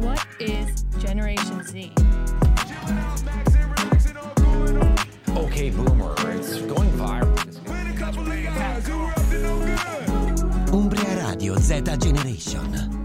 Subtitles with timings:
[0.00, 1.92] What is Generation Z?
[5.36, 7.34] Okay, boomer, it's going viral.
[10.70, 13.02] Umbria Radio Z Generation.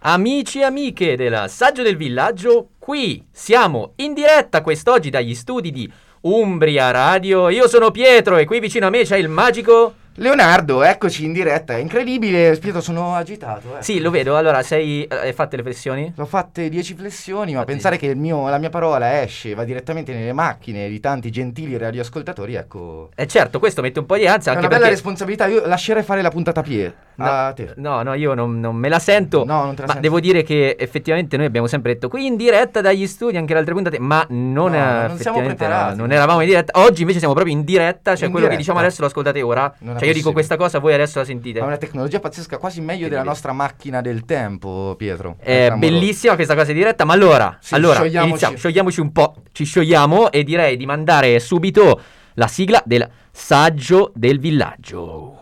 [0.00, 5.88] Amici e amiche del Saggio del Villaggio, qui siamo in diretta quest'oggi dagli studi di
[6.22, 7.48] Umbria Radio.
[7.48, 9.94] Io sono Pietro e qui vicino a me c'è il magico...
[10.20, 13.78] Leonardo, eccoci in diretta, è incredibile, Pietro sono agitato.
[13.78, 13.82] Eh.
[13.84, 15.04] Sì, lo vedo, allora sei...
[15.04, 16.12] eh, Hai fatte le flessioni?
[16.16, 20.12] Ho fatte 10 flessioni, ma Infatti- pensare che mio- la mia parola esce, va direttamente
[20.12, 23.10] nelle macchine di tanti gentili radioascoltatori, ecco...
[23.14, 24.94] Eh certo, questo mette un po' di ansia È una bella perché...
[24.94, 27.74] responsabilità, io lascerei fare la puntata a Pie, a te.
[27.76, 29.44] No, no, io non, non me la sento.
[29.44, 30.00] No, non te la ma senti.
[30.08, 33.60] devo dire che effettivamente noi abbiamo sempre detto qui in diretta dagli studi anche le
[33.60, 35.96] altre puntate, ma non, No, non siamo preparati.
[35.96, 36.80] no, non eravamo in diretta.
[36.80, 38.56] Oggi invece siamo proprio in diretta, cioè In quello che diretta.
[38.56, 39.72] diciamo adesso lo ascoltate ora.
[39.78, 41.60] Non cioè io dico questa cosa, voi adesso la sentite.
[41.60, 43.28] Ha una tecnologia pazzesca, quasi meglio della Incredibile.
[43.30, 45.36] nostra macchina del tempo, Pietro.
[45.38, 48.28] È bellissima questa cosa di diretta, ma allora, Sì, allora sciogliamoci.
[48.30, 52.00] iniziamo, sciogliamoci un po', ci sciogliamo e direi di mandare subito
[52.34, 55.37] la sigla del saggio del villaggio.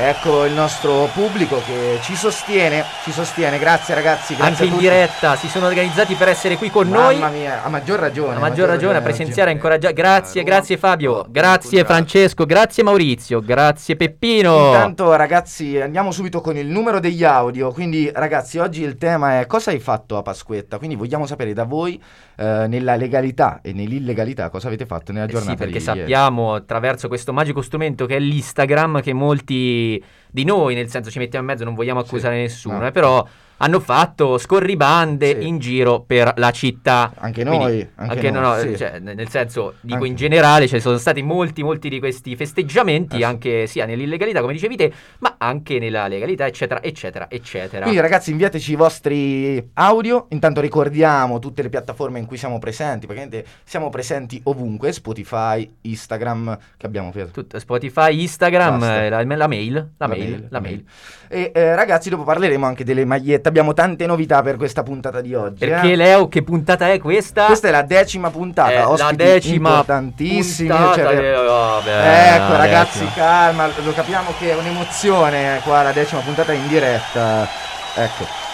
[0.00, 4.76] Ecco il nostro pubblico che ci sostiene, ci sostiene, grazie ragazzi, grazie Anche a in
[4.78, 7.16] diretta si sono organizzati per essere qui con noi.
[7.18, 8.36] Mamma mia, a maggior ragione.
[8.36, 9.56] A maggior ragione a presenziare oggi.
[9.56, 9.94] incoraggiare.
[9.94, 11.84] Grazie, grazie Fabio, grazie.
[11.84, 14.66] Francesco, grazie Maurizio, grazie Peppino.
[14.66, 19.46] Intanto ragazzi andiamo subito con il numero degli audio, quindi ragazzi oggi il tema è
[19.46, 22.00] cosa hai fatto a Pasquetta, quindi vogliamo sapere da voi
[22.36, 25.98] eh, nella legalità e nell'illegalità cosa avete fatto nella Eh giornata sì, perché di ieri.
[26.00, 29.87] sappiamo attraverso questo magico strumento che è l'Instagram che molti
[30.30, 32.86] di noi, nel senso ci mettiamo in mezzo, non vogliamo accusare Sì, nessuno, no.
[32.86, 33.26] eh, però
[33.60, 35.46] hanno fatto scorribande Sì.
[35.48, 37.12] in giro per la città.
[37.18, 38.76] Anche Quindi, noi, anche no, noi, no, sì.
[38.78, 43.18] cioè, nel senso, dico Anche- in generale, ci sono stati molti, molti di questi festeggiamenti,
[43.20, 47.82] Eh anche sia nell'illegalità, come dicevi te, ma anche nella legalità, eccetera, eccetera, eccetera.
[47.82, 53.06] Quindi ragazzi inviateci i vostri audio, intanto ricordiamo tutte le piattaforme in cui siamo presenti,
[53.06, 57.32] praticamente siamo presenti ovunque, Spotify, Instagram, che abbiamo Pietro?
[57.32, 60.84] Tutto, Spotify, Instagram, eh, la, la mail, la, mail, la mail.
[61.28, 65.34] E eh, ragazzi dopo parleremo anche delle magliette, abbiamo tante novità per questa puntata di
[65.34, 65.66] oggi.
[65.66, 65.96] Perché eh.
[65.96, 67.46] Leo, che puntata è questa?
[67.46, 70.68] Questa è la decima puntata, È la decima importantissimi.
[70.68, 73.14] puntata cioè, vabbè, ecco la ragazzi, decima.
[73.14, 75.27] calma, lo capiamo che è un'emozione
[75.62, 77.48] qua la decima puntata in diretta.
[77.94, 78.46] Ecco.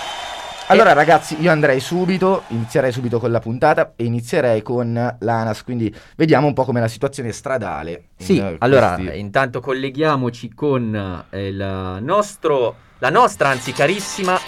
[0.68, 5.94] Allora ragazzi, io andrei subito, inizierei subito con la puntata e inizierei con l'ANAS, quindi
[6.16, 8.08] vediamo un po' com'è la situazione stradale.
[8.16, 14.38] Sì, in, eh, allora questi- intanto colleghiamoci con eh, il nostro, la nostra anzi carissima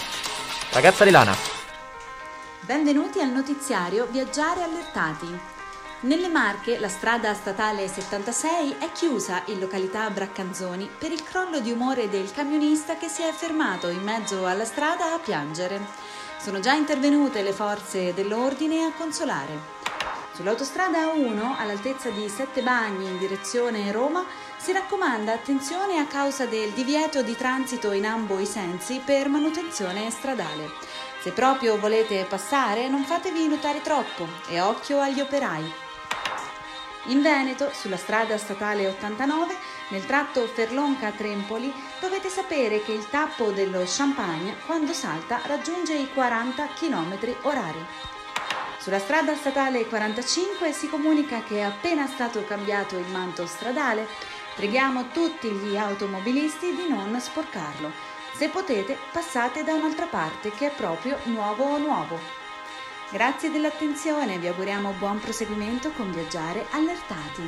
[0.73, 1.35] ragazza dell'ANA.
[2.63, 5.56] Benvenuti al notiziario Viaggiare allertati.
[6.01, 11.73] Nelle Marche la strada statale 76 è chiusa in località Braccanzoni per il crollo di
[11.73, 15.81] umore del camionista che si è fermato in mezzo alla strada a piangere.
[16.39, 19.75] Sono già intervenute le forze dell'ordine a consolare.
[20.35, 24.23] Sull'autostrada A1, all'altezza di Sette Bagni in direzione Roma,
[24.59, 30.11] si raccomanda attenzione a causa del divieto di transito in ambo i sensi per manutenzione
[30.11, 30.73] stradale.
[31.23, 35.85] Se proprio volete passare, non fatevi notare troppo e occhio agli operai.
[37.09, 39.57] In Veneto, sulla strada statale 89,
[39.91, 46.67] nel tratto Ferlonca-Trempoli, dovete sapere che il tappo dello Champagne, quando salta, raggiunge i 40
[46.75, 47.87] km orari.
[48.79, 54.09] Sulla strada statale 45 si comunica che è appena stato cambiato il manto stradale.
[54.57, 57.93] Preghiamo tutti gli automobilisti di non sporcarlo.
[58.33, 62.46] Se potete, passate da un'altra parte che è proprio nuovo nuovo.
[63.11, 67.43] Grazie dell'attenzione, vi auguriamo buon proseguimento con Viaggiare Allertati.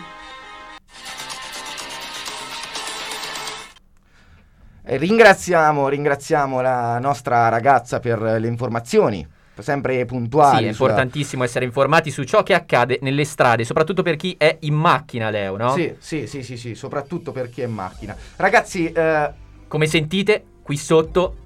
[4.82, 9.26] Ringraziamo, ringraziamo la nostra ragazza per le informazioni,
[9.58, 10.62] sempre puntuali.
[10.62, 14.34] Sì, è sulla- importantissimo essere informati su ciò che accade nelle strade, soprattutto per chi
[14.38, 15.72] è in macchina, Leo, no?
[15.72, 18.16] Sì, sì, sì, sì, sì, soprattutto per chi è in macchina.
[18.36, 21.36] Ragazzi, eh, Come sentite, qui sotto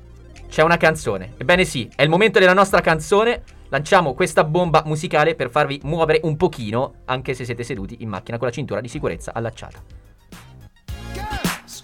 [0.48, 1.32] c'è una canzone.
[1.38, 3.42] Ebbene sì, è il momento della nostra canzone.
[3.72, 8.36] Lanciamo questa bomba musicale per farvi muovere un pochino, anche se siete seduti in macchina
[8.36, 9.82] con la cintura di sicurezza allacciata.
[11.14, 11.82] Girls,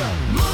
[0.00, 0.49] Show.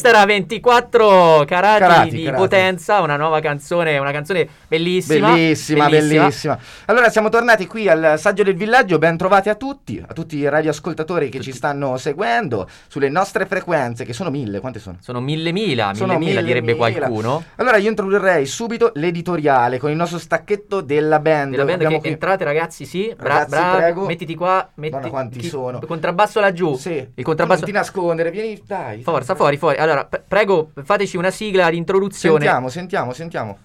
[0.00, 2.40] Questa era 24 carati, Carati, di carati.
[2.42, 5.32] potenza, una nuova canzone, una canzone bellissima.
[5.32, 10.10] Bellissima, bellissima, Allora siamo tornati qui al Saggio del Villaggio, ben trovati a tutti, a
[10.14, 14.96] tutti i radioascoltatori che ci stanno seguendo sulle nostre frequenze, che sono mille, quante sono?
[15.00, 16.90] Sono mille mila, Sono mille mille direbbe mila.
[16.90, 17.44] qualcuno.
[17.56, 21.50] Allora io introdurrei subito l'editoriale con il nostro stacchetto della band.
[21.50, 24.06] Della band che qui- entrate ragazzi, sì, bra- Ragazzi, bravi, prego.
[24.06, 25.78] mettiti qua, metti Madonna, quanti sono.
[25.82, 26.74] Il contrabbasso laggiù.
[26.76, 27.06] Sì.
[27.14, 29.02] Il contrabbasso Non ti nascondere, vieni, dai.
[29.02, 29.76] Forza, fuori, fuori.
[29.76, 32.38] Allora, p- prego, fateci una sigla di introduzione.
[32.40, 33.58] Sentiamo, sentiamo, sentiamo.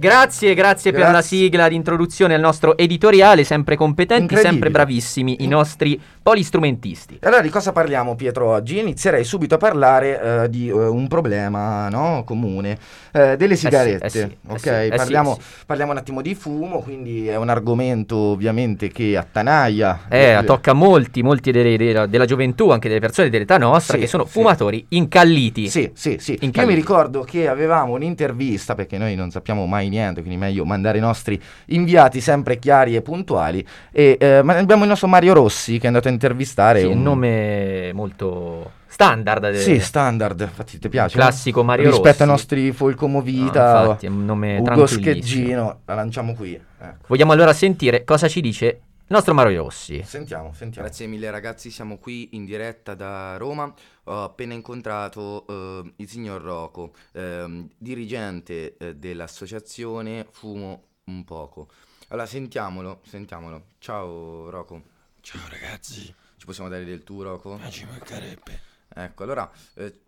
[0.00, 5.48] Grazie, grazie per la sigla di introduzione al nostro editoriale, sempre competenti, sempre bravissimi i
[5.48, 7.18] nostri polistrumentisti.
[7.22, 8.78] Allora di cosa parliamo Pietro oggi?
[8.78, 12.78] Inizierei subito a parlare eh, di eh, un problema no, comune,
[13.10, 14.06] eh, delle sigarette.
[14.06, 14.58] eh sì, eh ok?
[14.60, 15.36] sì, eh sì, parliamo,
[15.66, 20.02] parliamo un attimo di fumo, quindi è un argomento ovviamente che attanaglia.
[20.08, 24.06] Eh, tocca a molti, molti delle- della, della gioventù, anche delle persone dell'età nostra, che
[24.06, 25.68] sono fumatori incalliti.
[25.68, 26.32] Sì, sì, sì.
[26.34, 26.72] Io Incalliti.
[26.72, 31.00] mi ricordo che avevamo un'intervista, perché noi non sappiamo mai niente, quindi meglio mandare i
[31.00, 33.66] nostri inviati sempre chiari e puntuali.
[33.92, 37.02] E eh, ma abbiamo il nostro Mario Rossi che è andato a intervistare Sì, un
[37.02, 39.50] nome molto standard.
[39.50, 41.16] de- Sì, standard, infatti ti piace?
[41.16, 42.22] Classico Mario Rispetto Rossi.
[42.22, 44.86] ai nostri Folco No, infatti, è un nome Ugo.
[44.86, 46.52] Scheggino, la lanciamo qui.
[46.54, 47.04] Ecco.
[47.06, 50.02] Vogliamo allora sentire cosa ci dice nostro Mario Rossi.
[50.02, 50.86] Sentiamo, sentiamo.
[50.86, 53.72] Grazie mille ragazzi, siamo qui in diretta da Roma.
[54.04, 61.68] Ho appena incontrato eh, il signor Rocco, ehm, dirigente eh, dell'associazione Fumo un poco.
[62.08, 63.66] Allora sentiamolo, sentiamolo.
[63.78, 64.82] Ciao Rocco.
[65.20, 67.56] Ciao ragazzi, Ci possiamo dare del tu Rocco?
[67.56, 68.60] ma ci mancherebbe.
[68.88, 70.00] Ecco, allora, eh,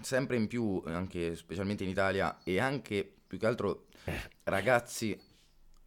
[0.00, 3.86] sempre in più, anche specialmente in Italia, e anche più che altro
[4.44, 5.18] ragazzi,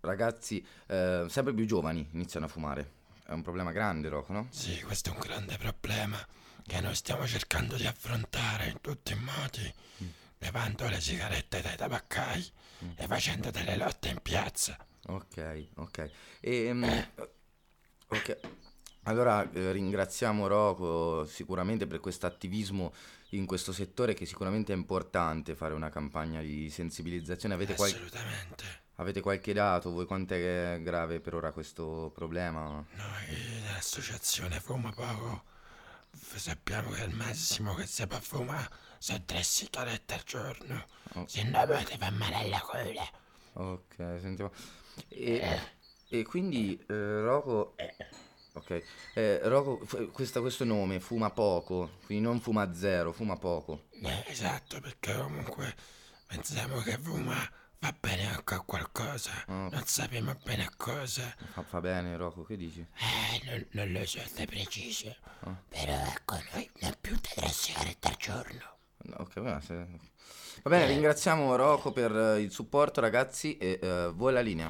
[0.02, 2.98] ragazzi eh, sempre più giovani iniziano a fumare.
[3.26, 4.48] È un problema grande, Rocco, no?
[4.50, 6.18] Sì, questo è un grande problema
[6.66, 9.74] che noi stiamo cercando di affrontare in tutti i modi,
[10.40, 12.52] levando le sigarette dai tabaccai
[12.96, 14.78] e facendo delle lotte in piazza.
[15.08, 16.12] Ok, ok.
[16.40, 16.84] E, mm,
[18.08, 18.40] ok.
[19.04, 22.94] Allora eh, ringraziamo Rocco sicuramente per questo attivismo
[23.30, 27.56] in questo settore che sicuramente è importante fare una campagna di sensibilizzazione.
[27.56, 28.88] Avete, qual- Assolutamente.
[29.00, 29.92] Avete qualche dato?
[29.92, 32.86] Voi quant'è grave per ora questo problema?
[32.92, 35.44] Noi nell'associazione Fuma Poco
[36.12, 41.26] sappiamo che il massimo che si può fumare sono tre sigarette al giorno, Oh.
[41.28, 43.10] se no poi ti fa male alla gola.
[43.54, 44.52] Ok, sentiamo.
[45.08, 45.60] E,
[46.10, 47.76] e quindi eh, Rocco...
[48.54, 48.84] Ok,
[49.16, 53.86] eh, Rocco, f- questa- questo nome, fuma poco, quindi non fuma zero, fuma poco.
[54.02, 55.74] Eh, esatto, perché comunque
[56.28, 57.38] pensiamo che fuma
[57.80, 59.70] va bene anche a qualcosa, Oh.
[59.72, 61.24] non sappiamo bene a cosa.
[61.54, 62.80] Fa, fa bene Rocco, che dici?
[62.96, 65.56] Eh, non, non lo so se preciso, Ah.
[65.68, 68.78] però ecco, noi ne più di tre sigarette al giorno.
[69.04, 69.76] No, Ok, va, se-
[70.64, 74.70] va bene, ringraziamo Rocco per eh, il supporto ragazzi e eh, vuoi la linea.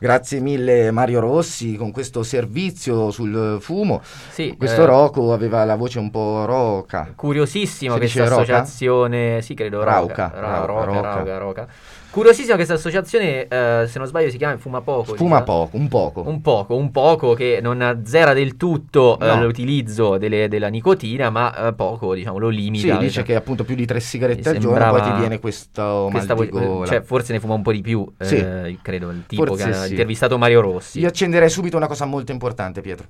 [0.00, 4.00] Grazie mille Mario Rossi con questo servizio sul fumo.
[4.30, 7.12] Sì, Questo eh, Rocco aveva la voce un po' roca.
[7.16, 8.42] Curiosissima Si questa dice roca?
[8.42, 11.38] associazione, sì credo Rauca, Rauca, Ra- rauca, roca, roca.
[11.38, 11.68] rauca,
[12.08, 12.16] roca.
[12.18, 15.14] Curiosissima questa associazione, eh, se non sbaglio si chiama Fuma Poco.
[15.14, 15.44] Fuma dice?
[15.44, 16.22] poco, un poco.
[16.26, 19.42] Un poco, un poco che non azzera del tutto eh, No.
[19.44, 22.94] l'utilizzo delle- della nicotina, ma eh, poco diciamo lo limita.
[22.94, 26.34] Sì, dice che appunto più di tre sigarette al giorno poi ti viene questo questa
[26.34, 26.86] mal di vo- gola.
[26.86, 28.36] cioè, forse ne fuma un po' di più, Sì.
[28.36, 29.90] eh, credo, il tipo Forse che ha sì.
[29.90, 31.00] intervistato Mario Rossi.
[31.00, 33.06] Io accenderei subito una cosa molto importante, Pietro.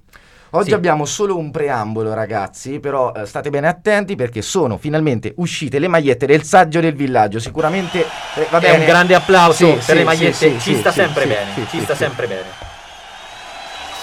[0.50, 0.74] Oggi Sì.
[0.74, 5.88] abbiamo solo un preambolo, ragazzi, però eh, state bene attenti perché sono finalmente uscite le
[5.88, 7.38] magliette del saggio del villaggio.
[7.38, 8.00] Sicuramente
[8.34, 8.78] eh, va È bene.
[8.78, 11.28] un grande applauso Sì, per sì, le magliette, sì, ci sì, sta sì, sempre sì,
[11.28, 12.02] bene, sì, ci sì, sta sì.
[12.04, 12.46] sempre bene.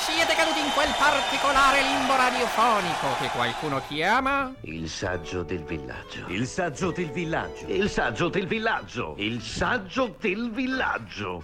[0.05, 4.53] Siete caduti in quel particolare limbo radiofonico che qualcuno chiama?
[4.61, 6.25] Il saggio del villaggio.
[6.27, 7.65] Il saggio del villaggio.
[7.67, 9.15] Il saggio del villaggio.
[9.17, 11.43] Il saggio del villaggio.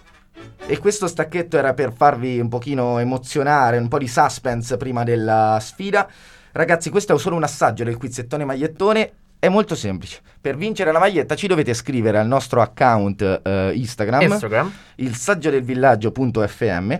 [0.65, 5.57] E questo stacchetto era per farvi un pochino emozionare, un po' di suspense prima della
[5.59, 6.07] sfida.
[6.53, 9.11] Ragazzi, questo è solo un assaggio del quizzettone magliettone.
[9.39, 10.21] È molto semplice.
[10.39, 14.71] Per vincere la maglietta ci dovete scrivere al nostro account eh, Instagram, Instagram.
[14.97, 16.91] il saggio del villaggio.fm.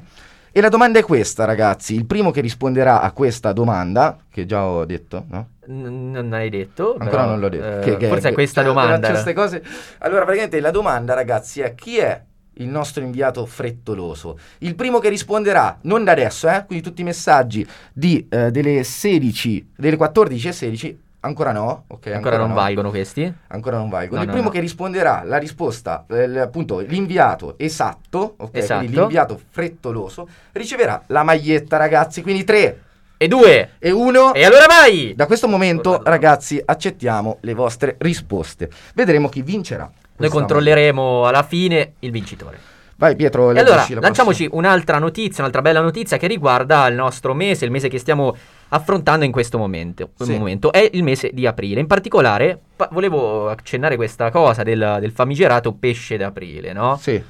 [0.53, 1.93] E la domanda è questa, ragazzi.
[1.95, 5.47] Il primo che risponderà a questa domanda, che già ho detto, no?
[5.67, 7.79] N- non hai detto, Ancora però, non l'ho detto.
[7.79, 9.33] eh, Che- che- forse è questa cioè, domanda.
[9.33, 9.63] cose.
[10.00, 12.21] Allora, praticamente la domanda, ragazzi, è chi è
[12.62, 14.38] il nostro inviato frettoloso?
[14.60, 18.84] Il primo che risponderà, non da adesso, eh, quindi tutti i messaggi di, eh, delle
[18.84, 22.08] 16, delle 14 e 16, ancora no, ok?
[22.08, 22.56] Ancora non no.
[22.56, 23.32] valgono questi?
[23.48, 24.18] Ancora non valgono.
[24.18, 28.56] No, il no, primo che risponderà la risposta, eh, appunto l'inviato esatto, ok?
[28.56, 28.80] Esatto.
[28.80, 32.22] Quindi l'inviato frettoloso riceverà la maglietta, ragazzi.
[32.22, 32.82] Quindi 3
[33.18, 33.72] E due.
[33.77, 34.34] e 1.
[34.34, 35.13] E allora vai!
[35.15, 38.70] Da questo momento, ragazzi, accettiamo le vostre risposte.
[38.96, 39.91] Vedremo chi vincerà.
[40.21, 42.59] Noi controlleremo alla fine il vincitore.
[42.95, 43.49] Vai, Pietro.
[43.51, 47.71] E allora, la lanciamoci un'altra notizia, un'altra bella notizia che riguarda il nostro mese, il
[47.71, 48.35] mese che stiamo
[48.69, 50.11] affrontando in questo momento.
[50.19, 50.37] Sì.
[50.37, 50.71] momento.
[50.71, 51.79] È il mese di aprile.
[51.79, 56.89] In particolare, pa- volevo accennare questa cosa del, del famigerato pesce d'aprile, no?
[56.93, 57.17] prossima.
[57.17, 57.23] Sì.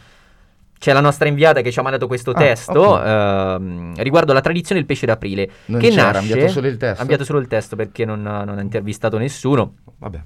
[0.77, 3.05] C'è la nostra inviata che ci ha mandato questo Ah, testo ok.
[3.05, 5.49] ehm, riguardo alla tradizione del pesce d'aprile.
[5.67, 6.31] Non che c'era, ha nasce...
[6.31, 6.97] inviato solo il testo?
[6.97, 9.75] Ha inviato solo il testo perché non, non ha intervistato nessuno.
[9.99, 10.19] Vabbè.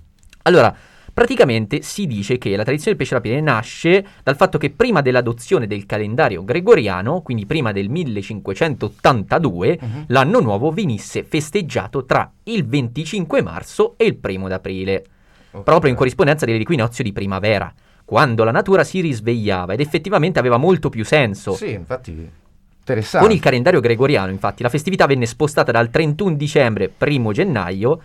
[0.44, 0.74] Allora,
[1.16, 5.66] praticamente si dice che la tradizione del pesce d'aprile nasce dal fatto che prima dell'adozione
[5.66, 10.04] del calendario gregoriano, quindi prima del 1582, Mhm.
[10.08, 15.06] l'anno nuovo venisse festeggiato tra il 25 marzo e il primo d'aprile,
[15.52, 15.64] Ok.
[15.64, 20.90] proprio in corrispondenza dell'equinozio di primavera, quando la natura si risvegliava ed effettivamente aveva molto
[20.90, 21.54] più senso.
[21.54, 22.12] Sì, infatti,
[22.78, 23.26] interessante.
[23.26, 28.02] Con il calendario gregoriano, infatti, la festività venne spostata dal 31 dicembre, primo gennaio,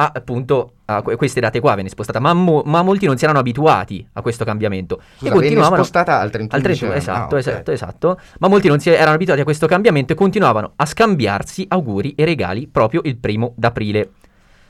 [0.00, 3.24] a appunto a que- queste date qua, venne spostata, ma, mo- ma molti non si
[3.24, 5.00] erano abituati a questo cambiamento.
[5.18, 6.98] Scusa, e continuavano spostata al 31 al 31, dicembre.
[6.98, 7.46] esatto, Ah, ok.
[7.46, 8.20] esatto, esatto.
[8.40, 12.24] Ma molti non si erano abituati a questo cambiamento e continuavano a scambiarsi auguri e
[12.24, 14.10] regali proprio il primo d'aprile.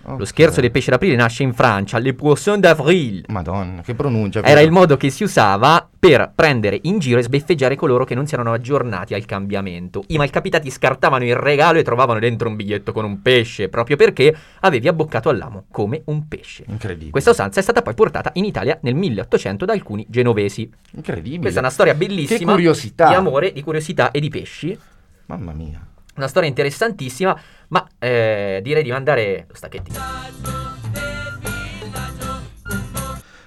[0.03, 3.25] Lo scherzo del pesce d'aprile nasce in Francia, le poisson d'avril.
[3.29, 4.43] Madonna, che pronuncia.
[4.43, 8.27] Era il modo che si usava per prendere in giro e sbeffeggiare coloro che non
[8.27, 10.03] si erano aggiornati al cambiamento.
[10.09, 14.35] I malcapitati scartavano il regalo e trovavano dentro un biglietto con un pesce, proprio perché
[14.61, 16.65] avevi abboccato all'amo come un pesce.
[16.67, 17.11] Incredibile.
[17.11, 20.69] Questa usanza è stata poi portata in Italia nel 1800 da alcuni genovesi.
[20.93, 21.41] Incredibile.
[21.43, 23.09] Questa è una storia bellissima Che curiosità.
[23.09, 24.77] di amore, di curiosità e di pesci.
[25.27, 25.81] Mamma mia.
[26.21, 27.35] Una storia interessantissima,
[27.69, 29.99] ma eh, direi di mandare lo stacchettino.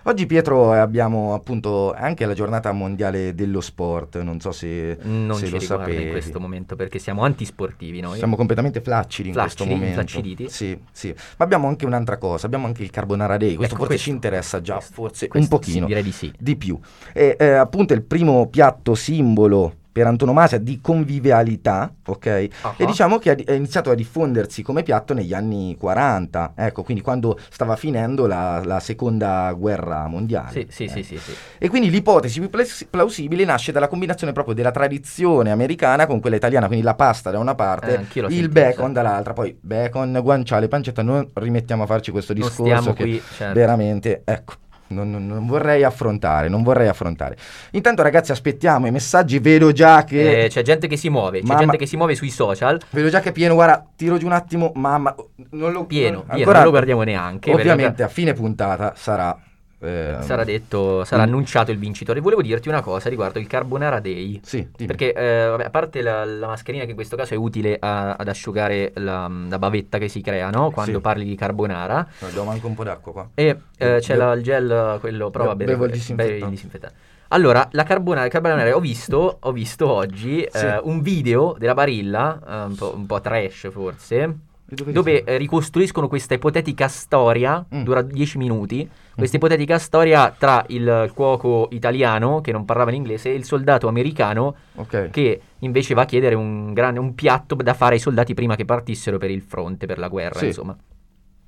[0.06, 5.50] Oggi Pietro abbiamo appunto anche la giornata mondiale dello sport, non so se, Non se
[5.52, 6.04] lo sapevi.
[6.06, 8.18] in questo momento perché siamo antisportivi noi.
[8.18, 10.02] Siamo completamente flaccidi in questo Flaccidi, momento.
[10.02, 10.50] flacciditi.
[10.50, 11.10] Sì, sì.
[11.38, 14.10] Ma abbiamo anche un'altra cosa, abbiamo anche il Carbonara Day, questo Ecco, forse questo, ci
[14.10, 15.82] interessa già, forse questo un pochino.
[15.82, 16.34] sì, direi di sì.
[16.40, 16.78] Di più.
[17.14, 22.48] E, eh, appunto è il primo piatto simbolo per antonomasia di convivialità, ok?
[22.62, 22.74] Ah.
[22.78, 27.38] E diciamo che è iniziato a diffondersi come piatto negli anni 40, ecco, quindi quando
[27.50, 30.50] stava finendo la, la seconda guerra mondiale.
[30.52, 31.04] Sì, sì, sì, eh.
[31.04, 31.32] sì, sì.
[31.60, 32.50] E quindi l'ipotesi più
[32.90, 37.38] plausibile nasce dalla combinazione proprio della tradizione americana con quella italiana, quindi la pasta da
[37.38, 38.94] una Eh, parte, l'ho il bacon sì.
[38.94, 43.54] dall'altra, poi bacon, guanciale, pancetta, non rimettiamo a farci questo discorso qui, certo.
[43.54, 44.54] veramente, ecco.
[44.94, 47.36] Non, non- vorrei affrontare, non vorrei affrontare.
[47.72, 49.40] Intanto, ragazzi, aspettiamo i messaggi.
[49.40, 50.46] Vedo già che.
[50.46, 52.80] Eh, c'è gente che si muove, c'è Mamma- gente che si muove sui social.
[52.92, 53.54] Vedo già che è pieno.
[53.56, 54.72] Guarda, tiro giù un attimo.
[54.76, 55.14] Mamma,
[55.52, 59.38] non lo Pieno, non- pieno, non lo guardiamo neanche, perché- Ovviamente, a fine puntata sarà.
[59.84, 61.26] Eh, Sarà detto, sarà Mm.
[61.28, 62.20] annunciato il vincitore.
[62.22, 64.40] Volevo dirti una cosa riguardo il Carbonara Day.
[64.44, 64.88] Sì, dimmi.
[64.88, 68.14] Perché, eh, vabbè, a parte la, la mascherina che in questo caso è utile a-
[68.14, 70.72] ad asciugare la, la bavetta che si crea, no?
[70.72, 71.02] Quando Sì.
[71.02, 72.08] parli di carbonara.
[72.20, 73.30] No, Abbiamo anche un po' d'acqua qua.
[73.36, 76.50] E eh, c'è be- il gel, quello, prova be- bevo il disinfettante.
[76.50, 76.96] disinfettante.
[77.30, 80.66] Allora, la carbonara, carbonara ho visto, ho visto oggi Sì.
[80.66, 84.38] eh, un video della Barilla, eh, un, po', un po' trash forse,
[84.74, 87.84] dove eh, ricostruiscono questa ipotetica storia, Mm.
[87.84, 93.30] dura 10 minuti, questa ipotetica storia tra il, cuoco italiano che non parlava in inglese
[93.30, 95.10] e il soldato americano Ok.
[95.12, 98.66] che invece va a chiedere un, grande, un piatto da fare ai soldati prima che
[98.66, 100.48] partissero per il fronte, per la guerra, Sì.
[100.48, 100.76] insomma.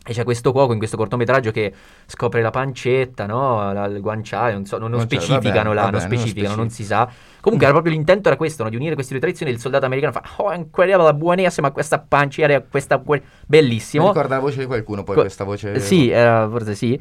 [0.07, 1.73] E c'è questo cuoco in questo cortometraggio che
[2.05, 3.73] scopre la pancetta, no?
[3.73, 7.09] La- il guanciale, non so, non, non specificano là, non specificano, non si sa.
[7.41, 8.69] Comunque era proprio l'intento era questo, no?
[8.69, 9.51] Di unire queste due tradizioni.
[9.51, 12.99] Il soldato americano fa, oh, incredibile, buonissima questa pancetta, questa...
[12.99, 14.07] que-" Mi Bellissimo.
[14.07, 15.71] ricorda la voce di qualcuno, poi Co- questa voce.
[15.73, 16.99] Eh, Sì, era- forse sì.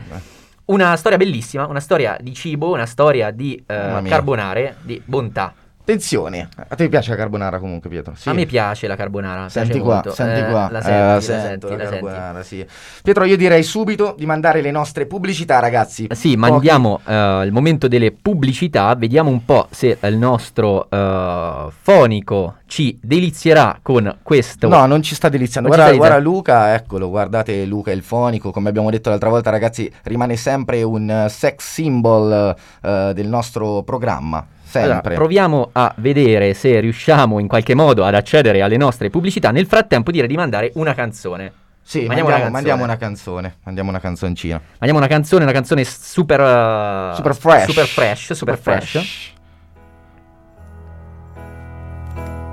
[0.66, 5.52] Una storia bellissima, una storia di cibo, una storia di eh, carbonare, di bontà.
[5.87, 8.14] Attenzione, a te piace la carbonara comunque Pietro?
[8.16, 8.31] Sì.
[8.31, 9.51] A me piace la carbonara.
[9.51, 10.12] Senti qua, molto.
[10.12, 10.68] senti Eh, qua.
[10.70, 11.92] La Eh, senti, la sento la la senti.
[12.07, 12.66] carbonara, sì.
[13.03, 16.07] Pietro, io direi subito di mandare le nostre pubblicità, ragazzi.
[16.12, 21.68] Sì, Pochi- mandiamo eh, il momento delle pubblicità, vediamo un po' se il nostro eh,
[21.83, 24.68] fonico ci delizierà con questo.
[24.68, 25.68] No, non ci sta deliziando.
[25.68, 29.92] Non Guarda, guarda Luca, eccolo, guardate Luca il fonico, come abbiamo detto l'altra volta, ragazzi,
[30.05, 34.47] rimane sempre un eh, sex symbol eh, del nostro programma.
[34.80, 35.14] Allora, Sempre.
[35.14, 39.50] proviamo a vedere se riusciamo in qualche modo ad accedere alle nostre pubblicità.
[39.50, 41.52] Nel frattempo direi di mandare una canzone.
[41.82, 42.92] sì, mandiamo mandiamo, una mandiamo canzone.
[42.92, 43.56] una canzone.
[43.64, 44.60] Mandiamo una canzoncina.
[44.78, 47.64] Mandiamo una canzone, una canzone super eh, Super fresh.
[47.66, 49.32] super fresh, super, fresh.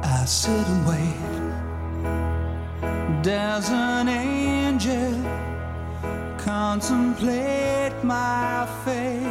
[0.04, 1.20] I sit and wait.
[3.24, 5.14] There's an angel
[6.44, 9.31] contemplate my fate.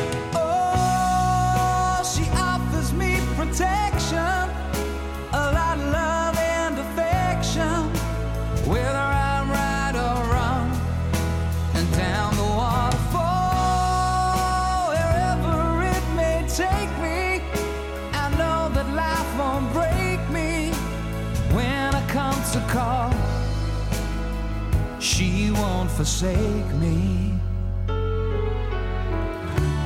[26.01, 27.31] forsake me.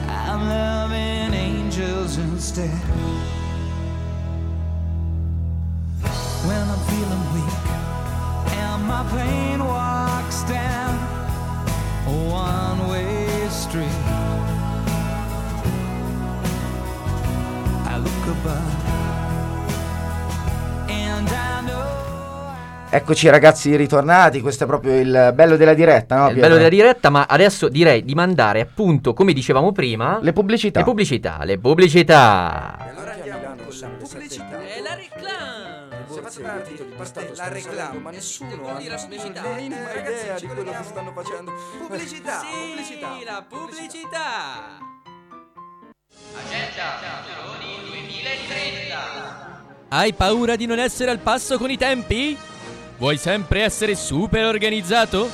[0.08, 2.69] I'm loving angels instead.
[6.47, 7.58] When I'm feeling weak
[8.63, 9.55] and my pain
[22.95, 26.29] Eccoci ragazzi ritornati, questo è proprio il bello della diretta, no?
[26.29, 30.79] Il bello della diretta, ma adesso direi di mandare appunto, come dicevamo prima, Le pubblicità.
[30.79, 32.77] le pubblicità, le pubblicità.
[32.95, 34.60] Allora andiamo con la pubblicità.
[34.62, 38.89] È la è fatto dare titoli di Stato, la reclame, ma nessuno Vuol ha dire
[38.91, 39.41] la pubblicità.
[39.55, 41.51] minima idea ci di quello che stanno facendo.
[41.77, 43.08] Pubblicità, Sì, pubblicità.
[43.25, 44.77] la pubblicità.
[49.89, 52.38] Hai paura di non essere al passo con i tempi?
[52.97, 55.29] Vuoi sempre essere super organizzato?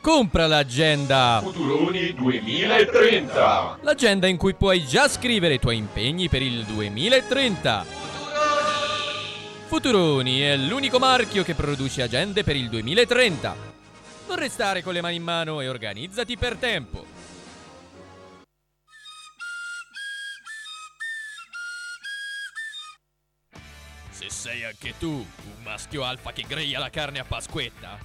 [0.00, 1.40] Compra l'agenda!
[1.42, 3.80] Futuroni 2030.
[3.82, 7.84] L'agenda in cui puoi già scrivere i tuoi impegni per il 2030.
[9.66, 13.54] Futuroni è l'unico marchio che produce agende per il 2030.
[14.26, 17.19] Non restare con le mani in mano e organizzati per tempo.
[24.50, 27.96] Sei anche tu un maschio alfa che griglia la carne a Pasquetta,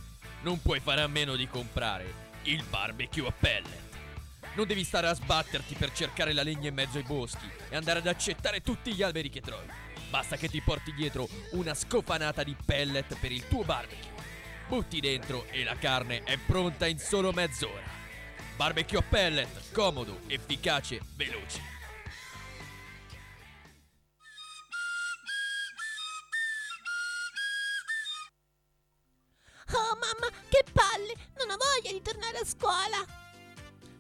[0.42, 3.84] non puoi fare a meno di comprare il barbecue a pellet.
[4.54, 7.98] Non devi stare a sbatterti per cercare la legna in mezzo ai boschi e andare
[7.98, 9.66] ad accettare tutti gli alberi che trovi.
[10.12, 14.14] Basta che ti porti dietro una scofanata di pellet per il tuo barbecue.
[14.68, 17.90] Butti dentro e la carne è pronta in solo mezz'ora.
[18.56, 21.75] Barbecue a pellet, comodo, efficace, veloce.
[29.72, 31.14] Oh mamma, che palle!
[31.38, 33.24] Non ho voglia di tornare a scuola!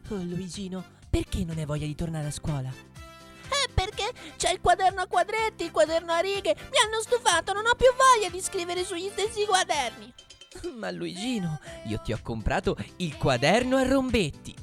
[0.10, 2.69] Oh Luigino, perché non hai voglia di tornare a scuola?
[2.69, 6.56] Eh, perché c'è il quaderno a quadretti, il quaderno a righe.
[6.56, 10.13] Mi hanno stufato, non ho più voglia di scrivere sugli stessi quaderni.
[10.78, 14.56] Ma Luigino, io ti ho comprato il quaderno a rombetti.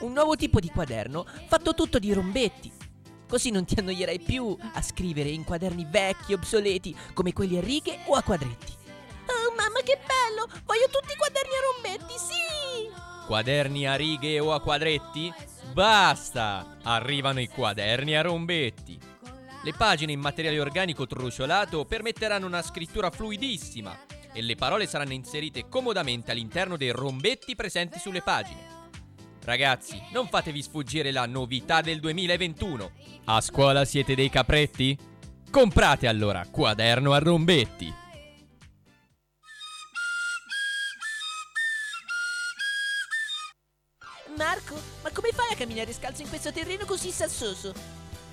[0.00, 2.72] Un nuovo tipo di quaderno fatto tutto di rombetti.
[3.28, 8.00] Così non ti annoierai più a scrivere in quaderni vecchi, obsoleti, come quelli a righe
[8.06, 8.79] o a quadretti.
[9.30, 10.46] Oh mamma, che bello!
[10.64, 12.90] Voglio tutti i quaderni a rombetti, sì!
[13.26, 15.32] Quaderni a righe o a quadretti?
[15.72, 16.78] Basta!
[16.82, 18.98] Arrivano i quaderni a rombetti.
[19.62, 23.96] Le pagine in materiale organico truciolato permetteranno una scrittura fluidissima
[24.32, 28.78] e le parole saranno inserite comodamente all'interno dei rombetti presenti sulle pagine.
[29.44, 32.90] Ragazzi, non fatevi sfuggire la novità del 2021.
[33.26, 34.96] A scuola siete dei capretti?
[35.50, 37.92] Comprate allora quaderno a rombetti.
[45.10, 47.74] Ma come fai a camminare scalzo in questo terreno così sassoso?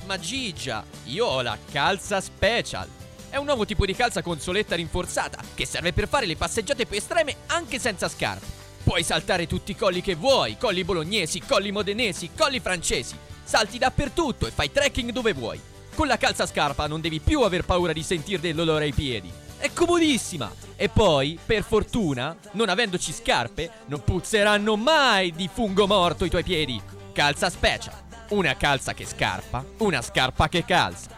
[0.05, 2.87] Ma Gigia, io ho la calza special.
[3.29, 6.85] È un nuovo tipo di calza con soletta rinforzata che serve per fare le passeggiate
[6.85, 8.45] più estreme anche senza scarpe.
[8.83, 13.17] Puoi saltare tutti i colli che vuoi, colli bolognesi, colli modenesi, colli francesi.
[13.43, 15.59] Salti dappertutto e fai trekking dove vuoi.
[15.93, 19.33] Con la calza scarpa non devi più aver paura di sentire dell'odore ai piedi.
[19.57, 20.51] È comodissima!
[20.75, 26.43] E poi, per fortuna, non avendoci scarpe, non puzzeranno mai di fungo morto i tuoi
[26.43, 26.79] piedi.
[27.11, 27.95] Calza special.
[28.29, 31.09] Una calza che scarpa, una scarpa che calza.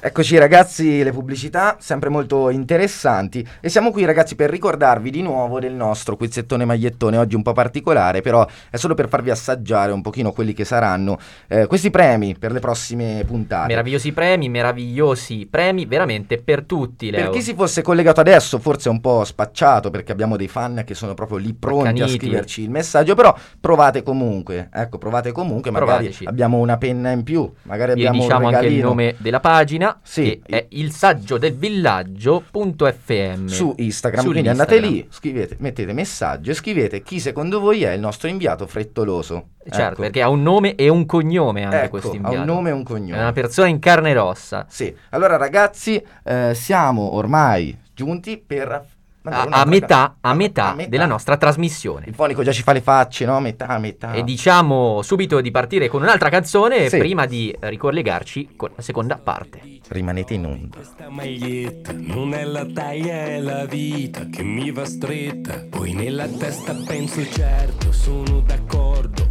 [0.00, 5.58] Eccoci ragazzi, le pubblicità sempre molto interessanti e siamo qui ragazzi per ricordarvi di nuovo
[5.58, 10.00] del nostro quizzettone magliettone, oggi un po' particolare, però è solo per farvi assaggiare un
[10.00, 13.66] pochino quelli che saranno eh, questi premi per le prossime puntate.
[13.66, 17.30] Meravigliosi premi, meravigliosi premi veramente per tutti, Leo.
[17.30, 20.84] Per chi si fosse collegato adesso, forse è un po' spacciato perché abbiamo dei fan
[20.86, 22.02] che sono proprio lì pronti Accaniti.
[22.02, 26.24] a scriverci il messaggio, però provate comunque, ecco, provate comunque, magari Provateci.
[26.26, 30.40] abbiamo una penna in più, magari abbiamo diciamo un anche il nome della pagina, Sì.
[30.44, 33.46] che è il saggio del villaggio.fm.
[33.46, 37.92] su Instagram, Su quindi andate lì, scrivete, mettete messaggio e scrivete chi secondo voi è
[37.92, 39.48] il nostro inviato frettoloso.
[39.70, 40.02] Certo, Ecco.
[40.02, 42.36] perché ha un nome e un cognome anche Ecco, questo ha inviato.
[42.38, 43.16] un nome e un cognome.
[43.16, 44.64] È una persona in carne e ossa.
[44.68, 48.84] Sì, allora ragazzi, eh, siamo ormai giunti per...
[49.30, 52.06] A, a metà, a metà della nostra trasmissione.
[52.08, 53.36] Il fonico già ci fa le facce, no?
[53.36, 54.12] A metà, a metà.
[54.12, 56.98] E diciamo subito di partire con un'altra canzone Sì.
[56.98, 59.60] prima di ricollegarci con la seconda parte.
[59.88, 60.76] Rimanete in onda.
[60.76, 65.64] Questa maglietta non è la taglia, è la vita che mi va stretta.
[65.68, 69.26] Poi nella testa penso certo, sono d'accordo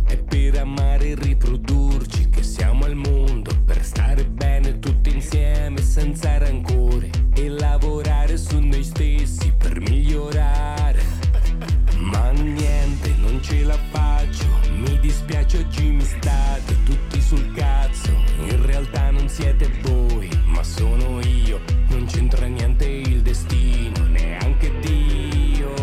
[0.47, 7.09] scoprire, amare e riprodurci, che siamo al mondo per stare bene tutti insieme senza rancore
[7.35, 11.03] e lavorare su noi stessi per migliorare.
[11.99, 18.11] Ma niente, non ce la faccio, mi dispiace oggi mi state tutti sul cazzo,
[18.47, 25.73] in realtà non siete voi, ma sono io, non c'entra niente il destino, neanche Dio.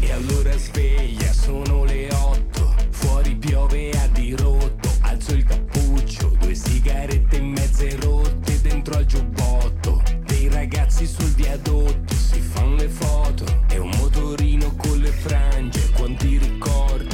[0.00, 2.27] E allora sveglia, sono le 8
[3.58, 11.06] piove a dirotto, alzo il cappuccio, due sigarette mezze rotte dentro al giubbotto, dei ragazzi
[11.06, 17.07] sul viadotto si fanno le foto, è un motorino con le frange, quanti ricordi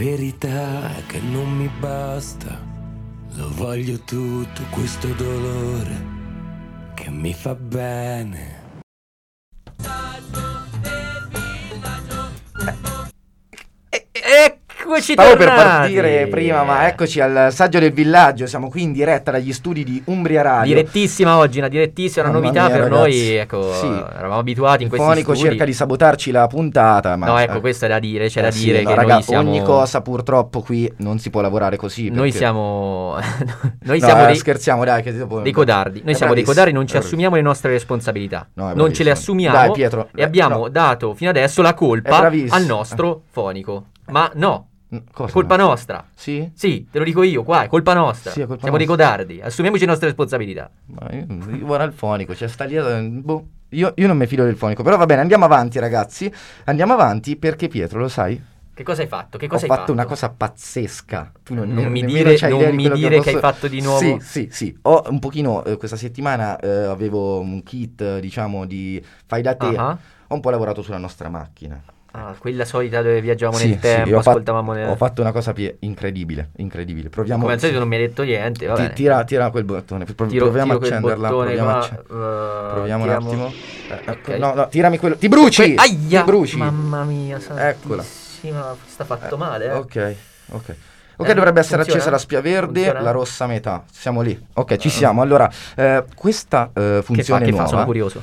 [0.00, 2.58] verità è che non mi basta.
[3.34, 6.18] Lo voglio tutto questo dolore
[6.94, 8.59] che mi fa bene.
[15.10, 15.94] Eccoci Stavo per tornati.
[15.94, 18.46] partire prima, ma eccoci al saggio del villaggio.
[18.46, 20.74] Siamo qui in diretta dagli studi di Umbria Radio.
[20.74, 23.00] Direttissima oggi, una direttissima, una Mamma novità mia, per ragazzi.
[23.00, 23.86] noi, ecco, Sì.
[23.86, 25.48] eravamo abituati in Il questi fonico studi.
[25.48, 28.42] cerca di sabotarci la puntata, ma No, ecco, eh, questo è da dire, c'è eh
[28.42, 31.40] da sì, dire no, che raga, noi siamo ogni cosa purtroppo qui non si può
[31.40, 32.08] lavorare così.
[32.08, 33.16] Noi perché- siamo
[33.82, 36.02] noi No, siamo eh, dei, scherziamo, dai, che dopo dei codardi.
[36.04, 37.16] Noi È siamo dei bravissimo, codardi, non ci bravissimo.
[37.18, 38.48] assumiamo le nostre responsabilità.
[38.54, 40.68] No, è non ce le assumiamo Dai, Pietro, e eh, abbiamo no.
[40.68, 42.54] dato fino adesso la È colpa bravissimo.
[42.54, 43.86] al nostro fonico.
[44.10, 44.66] Ma no,
[45.12, 45.66] cosa colpa no?
[45.68, 46.04] nostra.
[46.14, 46.50] Sì?
[46.54, 48.30] Sì, te lo dico io, qua, è colpa nostra.
[48.32, 49.06] Sì, è colpa siamo dei nostra.
[49.08, 50.70] codardi, assumiamoci le nostre responsabilità.
[50.86, 51.26] Ma io,
[51.56, 52.76] io guarda il fonico, cioè sta lì.
[52.76, 53.46] eh, boh.
[53.70, 56.32] Io, io non mi fido del fonico, però va bene, andiamo avanti, ragazzi.
[56.64, 58.42] Andiamo avanti perché Pietro, lo sai?
[58.74, 59.36] Che cosa hai fatto?
[59.38, 59.92] Che Ho cosa fatto, hai fatto?
[59.92, 61.32] una cosa pazzesca.
[61.44, 63.98] Tu non, Non ne- mi dire- non mi dire che posso- hai fatto di nuovo.
[64.00, 64.78] Sì, sì, sì.
[64.82, 69.54] Ho un pochino eh, questa settimana eh, avevo un kit, eh, diciamo, di fai da
[69.54, 69.66] te.
[69.76, 69.98] Ah.
[70.28, 71.80] Ho un po' lavorato sulla nostra macchina.
[72.12, 74.84] Ah, quella solita dove viaggiavamo Sì, nel tempo, ho, fatto- ascoltavamo le...
[74.86, 77.08] ho fatto una cosa pie- incredibile, incredibile.
[77.08, 80.26] Proviamo Come al solito non mi hai detto niente, Ti- tira, tira quel bottone, pro-
[80.26, 81.28] Tiro- proviamo tiro a accenderla.
[81.28, 83.52] Proviamo, a qua, acce- eh, proviamo un attimo.
[83.90, 84.38] Eh, ecco, Ok.
[84.38, 85.16] No, no, tirami quello.
[85.16, 85.74] Ti bruci!
[85.74, 86.20] Que- Aia!
[86.20, 86.56] Ti bruci!
[86.56, 88.02] Mamma mia, Eccola.
[88.02, 89.72] sta fatto male, eh.
[89.72, 90.16] Ok,
[90.50, 90.74] ok.
[91.16, 91.98] Ok, Eh, dovrebbe essere funziona?
[92.00, 93.00] accesa la spia verde, Funziona?
[93.02, 93.84] la rossa metà.
[93.92, 94.36] Siamo lì.
[94.54, 95.20] Ok, ci siamo.
[95.20, 97.56] Allora, eh, questa eh, Che fa, funzione che fa?
[97.56, 98.22] nuova Sono curioso.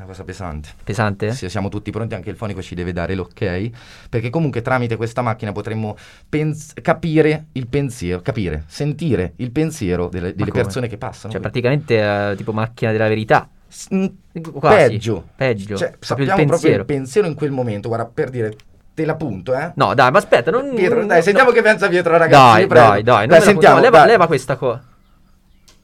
[0.00, 0.70] Una cosa pesante.
[0.82, 1.32] Pesante?
[1.32, 3.70] Sì, siamo tutti pronti, anche il fonico ci deve dare l'ok,
[4.08, 5.94] perché comunque tramite questa macchina potremmo
[6.26, 11.32] pens- capire il pensiero, capire, sentire il pensiero delle, delle persone che passano.
[11.32, 13.46] Cioè, praticamente eh, tipo macchina della verità.
[13.94, 14.06] Mm,
[14.52, 14.88] Quasi.
[14.88, 15.28] Peggio.
[15.36, 15.76] Peggio.
[15.76, 16.80] Cioè, Proprio il sappiamo proprio pensiero.
[16.80, 18.56] il pensiero in quel momento, guarda, per dire,
[18.94, 19.72] te l'appunto, eh.
[19.74, 20.72] No, dai, ma aspetta, non...
[20.74, 21.54] Pietro, dai, sentiamo no.
[21.54, 22.66] che pensa Pietro, ragazzi.
[22.66, 23.80] Dai, dai, dai, la- sentiamo.
[23.80, 24.06] leva, dai.
[24.08, 24.80] leva questa qua.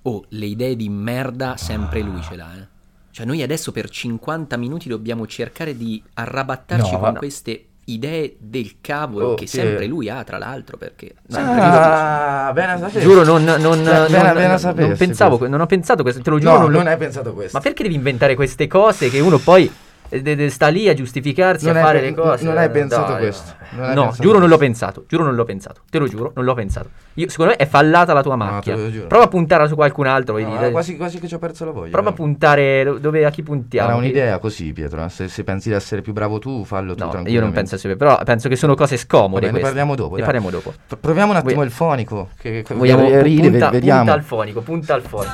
[0.02, 2.74] Oh, le idee di merda sempre lui ce l'ha, eh.
[3.16, 8.36] Cioè noi adesso per 50 minuti dobbiamo cercare di arrabattarci No, con ma- queste idee
[8.38, 9.56] del cavolo Oh, che sì.
[9.56, 13.00] sempre lui ha, tra l'altro, perché sempre Ah, bene a sapere.
[13.00, 15.48] Giuro, non, non, non, bene- non- bene a non pensavo, questo.
[15.56, 16.52] non ho pensato questo, te lo giuro.
[16.52, 17.56] No, non, non hai pensato questo.
[17.56, 19.72] Ma perché devi inventare queste cose che uno poi
[20.08, 22.44] de- de- sta lì a giustificarsi, Non a fare pe- le cose?
[22.44, 23.80] non hai Eh, pensato questo, no.
[23.80, 24.64] non hai no, pensato giuro non l'ho questo.
[24.78, 26.88] pensato, giuro non l'ho pensato, te lo giuro, non l'ho pensato.
[27.14, 28.36] Io, secondo me è fallata la tua
[28.84, 29.06] lo giuro.
[29.06, 30.70] Prova a puntarla su qualcun altro, vedi, No, dai.
[30.70, 31.90] quasi, quasi che ci ho perso la voglia.
[31.90, 33.88] Prova a puntare do- dove a chi puntiamo.
[33.88, 35.02] Era un'idea così, Pietro.
[35.04, 35.08] eh.
[35.08, 37.96] Se, se pensi di essere più bravo tu, fallo tu No, io non penso sia
[37.96, 40.16] però penso che sono cose scomode Vabbè, ne parliamo dopo.
[40.16, 40.74] Ne parliamo dopo.
[41.00, 42.28] Proviamo un attimo Vuoi- il fonico.
[42.38, 43.98] Che, che Vogliamo ride, punta, ve- vediamo.
[44.00, 45.32] punta al fonico, punta al fonico.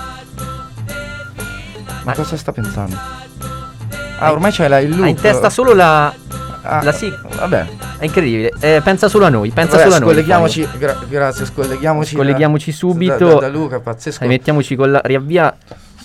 [2.04, 2.96] Ma cosa sta pensando?
[4.22, 5.02] Ah, ormai c'è la, il loop.
[5.04, 6.14] Ha in testa solo la
[6.64, 7.66] Ah, la sig- Vabbè.
[7.98, 8.52] È incredibile.
[8.60, 10.08] Eh, pensa solo a noi, pensa Vabbè, solo a noi.
[10.10, 10.68] scolleghiamoci.
[10.78, 12.14] Gra- grazie, scolleghiamoci.
[12.14, 13.16] Scolleghiamoci da- subito.
[13.26, 14.22] Da, da- da Luca, pazzesco.
[14.22, 15.56] Rimettiamoci con la riavvia.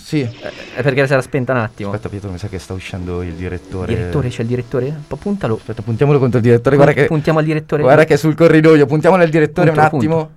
[0.03, 0.21] Sì.
[0.21, 1.89] È perché si era spenta un attimo.
[1.91, 3.93] Aspetta, Pietro, mi sa che sta uscendo il direttore.
[3.93, 4.99] Direttore, c'è il direttore?
[5.19, 5.55] Puntalo.
[5.57, 6.75] Aspetta, puntiamolo contro il direttore.
[6.75, 7.81] Guarda che, Puntiamo al direttore.
[7.83, 8.85] guarda che è sul corridoio.
[8.87, 10.15] Puntiamolo al direttore Punto, un attimo.
[10.15, 10.27] Ma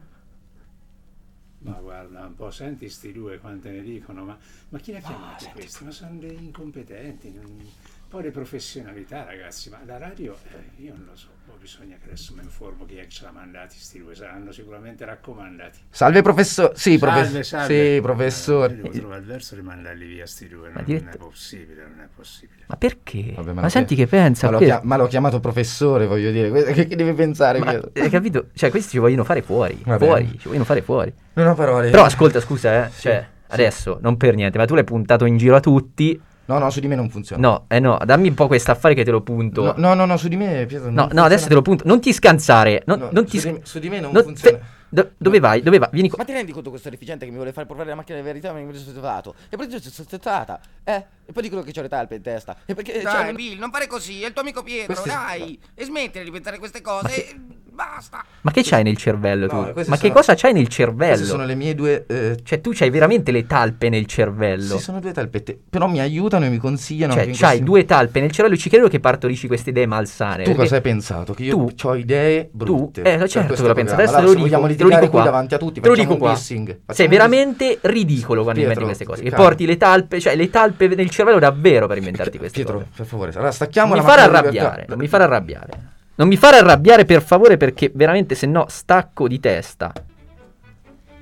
[2.50, 4.38] senti sti due quante ne dicono, ma,
[4.70, 5.84] ma chi li ha chiamati questi?
[5.84, 10.94] Ma sono dei incompetenti, non- un po' di professionalità ragazzi, ma la radio eh, io
[10.96, 13.76] non lo so, poi bisogna che adesso mi informo chi è che ce l'ha mandati
[13.78, 15.78] sti due, saranno sicuramente raccomandati.
[15.90, 16.72] Salve, professore.
[16.74, 17.42] Sì, Salve, professore.
[17.44, 17.94] salve.
[17.94, 18.72] Sì, professore.
[18.74, 21.82] Io devo trovare il verso di mandarli via sti due, non, dirett- non è possibile,
[21.82, 22.64] non è possibile.
[22.66, 23.32] Ma perché?
[23.36, 24.46] Vabbè, ma lo senti che pensa?
[24.46, 26.72] Ma l'ho, chia- ma l'ho chiamato professore, voglio dire.
[26.72, 27.58] Che, che deve pensare?
[27.58, 28.46] Ma, hai capito?
[28.54, 29.80] Cioè, questi ci vogliono fare fuori.
[29.84, 31.12] Va fuori, ci vogliono fare fuori.
[31.34, 31.90] Non ho parole.
[31.90, 32.90] Però ascolta, scusa, eh.
[32.90, 36.20] Cioè, adesso, non per niente, ma tu l'hai puntato in giro a tutti.
[36.50, 37.46] No, no, su di me non funziona.
[37.46, 39.62] No, eh no, dammi un po' questo affare che te lo punto.
[39.62, 40.90] No, no, no, no, su di me, Pietro.
[40.90, 41.84] No, no, adesso te lo punto.
[41.86, 42.82] Non ti scansare.
[42.86, 44.58] Non, No, non su ti di sc- me- su di me non non- funziona.
[44.58, 45.62] fe- do- dove vai?
[45.62, 45.88] Dove vai?
[45.92, 46.18] Vieni qua.
[46.18, 48.52] Ma ti rendi conto questo deficiente che mi vuole far provare la macchina della verità
[48.52, 49.34] ma mi sono stato?
[49.48, 51.04] E poi sono stata, eh?
[51.30, 52.56] E poi dicono che c'ho le talpe in testa.
[52.66, 55.58] E perché Dai, cioè, Bill, non fare così, è il tuo amico Pietro, Questi- dai!
[55.76, 57.36] E smettere di pensare queste cose, e
[57.70, 58.24] basta!
[58.40, 59.72] Ma che c'hai nel cervello No, tu?
[59.74, 61.12] queste Ma che sono- cosa c'hai nel cervello?
[61.14, 62.04] Queste sono le mie due.
[62.08, 64.76] eh, Cioè, tu c'hai veramente le talpe nel cervello.
[64.76, 65.56] Sì, sono due talpette.
[65.70, 67.12] Però mi aiutano e mi consigliano.
[67.12, 68.56] Cioè, c'hai questi- due talpe nel cervello.
[68.56, 70.38] Ci credo che partorisci queste idee malsane.
[70.42, 71.32] Tu perché cosa hai pensato?
[71.32, 73.02] Che io ho idee brutte.
[73.02, 73.94] Tu, eh, certo che lo penso.
[73.94, 74.56] Adesso te Allora, lo dico.
[74.56, 75.22] vogliamo te lo dico qui qua.
[75.22, 75.80] davanti a tutti.
[75.80, 76.34] Te lo dico un qua.
[76.34, 79.22] Sei veramente ridicolo quando inventi queste cose.
[79.22, 82.88] Che porti le talpe, cioè le talpe nel cervello davvero per inventarti queste Pietro, cose.
[82.96, 83.30] per favore.
[83.32, 85.70] Allora, stacchiamo Non la mi di arrabbiare, non mi fare arrabbiare.
[86.16, 89.92] Non mi fare arrabbiare per favore perché veramente se no stacco di testa.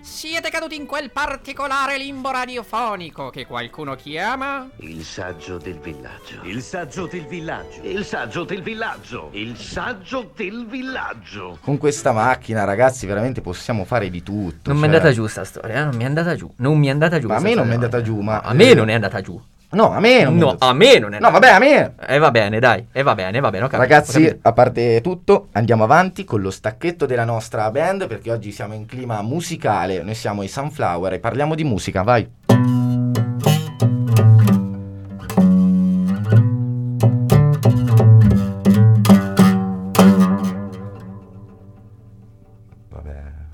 [0.00, 4.68] Siete caduti in quel particolare limbo radiofonico che qualcuno chiama?
[4.78, 6.40] Il saggio del villaggio.
[6.44, 7.80] Il saggio del villaggio.
[7.82, 9.28] Il saggio del villaggio.
[9.32, 11.58] Il saggio del villaggio.
[11.60, 14.70] Con questa macchina, ragazzi, veramente possiamo fare di tutto.
[14.70, 16.50] Non mi è cioè- andata giù sta storia, eh, non mi è andata giù.
[16.56, 17.28] Non mi è andata giù.
[17.28, 18.40] Ma a me non mi è andata giù, ma...
[18.40, 19.40] A me non è andata giù.
[19.70, 21.94] No, a me non No, a me non è No, vabbè, a me...
[22.06, 23.64] E va bene, dai, e va bene, va bene.
[23.68, 28.50] capito, Ragazzi, a parte tutto, andiamo avanti con lo stacchetto della nostra band perché oggi
[28.50, 30.02] siamo in clima musicale.
[30.02, 32.26] Noi siamo i Sunflower e parliamo di musica, vai.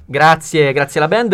[0.06, 1.32] Grazie, grazie alla band.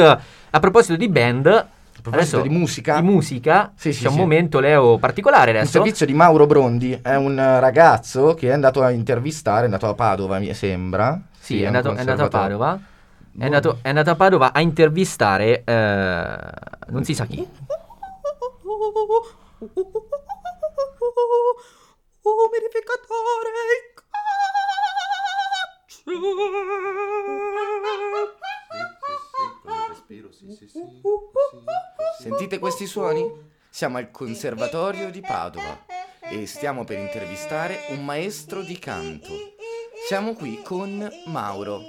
[0.53, 1.69] A proposito di band,
[2.01, 3.01] a proposito di musica?
[3.01, 4.19] di musica Sì, sì, c'è un sì.
[4.21, 5.73] momento Leo particolare Il adesso.
[5.73, 9.87] servizio di Mauro Brondi è un eh, ragazzo che è andato a intervistare, è andato
[9.87, 11.21] a Padova, mi sembra.
[11.39, 12.29] Sì, è, un andato, è andato a.
[12.29, 12.81] Padova.
[13.39, 16.37] È andato, è andato a Padova a intervistare eh,
[16.89, 17.47] non si sa chi.
[32.19, 33.25] Sentite questi suoni?
[33.69, 35.87] Siamo al Conservatorio di Padova
[36.21, 39.33] e stiamo per intervistare un maestro di canto.
[40.09, 41.81] Siamo qui con Mauro.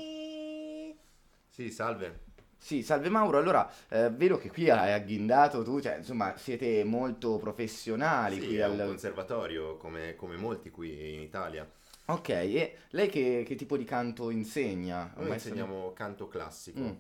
[1.50, 2.26] Sì, salve.
[2.60, 3.40] Sì, salve Mauro.
[3.40, 8.58] Allora, eh, vedo che qui hai agghindato tu, cioè, insomma, siete molto professionali Sì, qui
[8.58, 8.78] è al...
[8.78, 11.68] un conservatorio come, come molti qui in Italia.
[12.06, 15.12] Ok, e lei che, che tipo di canto insegna?
[15.18, 16.92] Noi insegniamo canto classico, Mm,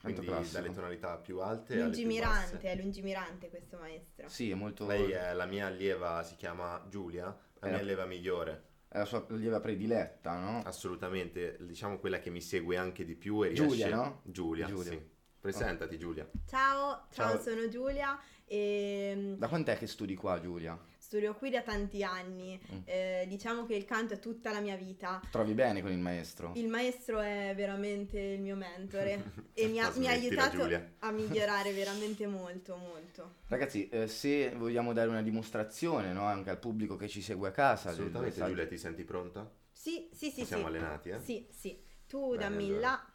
[0.00, 0.60] quindi classico.
[0.60, 2.68] dalle tonalità più alte alle più Lungimirante, basse.
[2.70, 4.28] è lungimirante questo maestro.
[4.28, 4.86] Sì, è molto...
[4.86, 7.70] Lei è la mia allieva, si chiama Giulia, la Eh.
[7.70, 8.64] mia allieva migliore.
[8.88, 10.62] È la sua allieva prediletta, no?
[10.64, 13.94] Assolutamente, diciamo quella che mi segue anche di più e Giulia, riesce...
[13.94, 14.20] no?
[14.24, 14.92] Giulia, Giulia.
[14.92, 15.16] sì.
[15.40, 16.28] Presentati Giulia.
[16.46, 17.40] Ciao, ciao, Ciao.
[17.40, 20.76] sono Giulia e Da quant'è che studi qua, Giulia?
[21.08, 22.60] Studio qui da tanti anni.
[22.70, 22.78] Mm.
[22.84, 25.22] Eh, diciamo che il canto è tutta la mia vita.
[25.30, 26.52] Trovi bene con il maestro?
[26.54, 30.96] Il maestro è veramente il mio mentore e mi ha, mi ha aiutato Giulia.
[30.98, 33.36] a migliorare veramente molto, molto.
[33.46, 37.52] Ragazzi, eh, se vogliamo dare una dimostrazione no, anche al pubblico che ci segue a
[37.52, 37.88] casa...
[37.88, 39.50] Assolutamente del- Giulia, ti senti pronta?
[39.72, 40.68] Sì, sì, sì, Siamo sì.
[40.68, 41.20] allenati, eh?
[41.20, 41.82] Sì, sì.
[42.06, 42.80] Tu Bene, dammi allora.
[42.80, 43.12] là.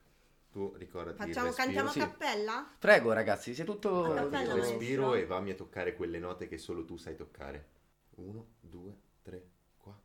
[0.51, 1.99] Tu ricordati Facciamo, cantiamo a Sì.
[1.99, 2.75] cappella?
[2.79, 4.13] Prego ragazzi, sei tutto...
[4.13, 7.69] A cappella, respiro e vammi a toccare quelle note che solo tu sai toccare.
[8.15, 9.43] Uno, due, tre,
[9.77, 9.99] qua.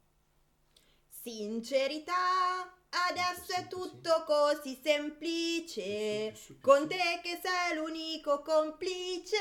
[1.09, 2.75] Sincerità,
[3.11, 6.35] adesso è tutto così semplice.
[6.63, 9.37] Con te che sei l'unico complice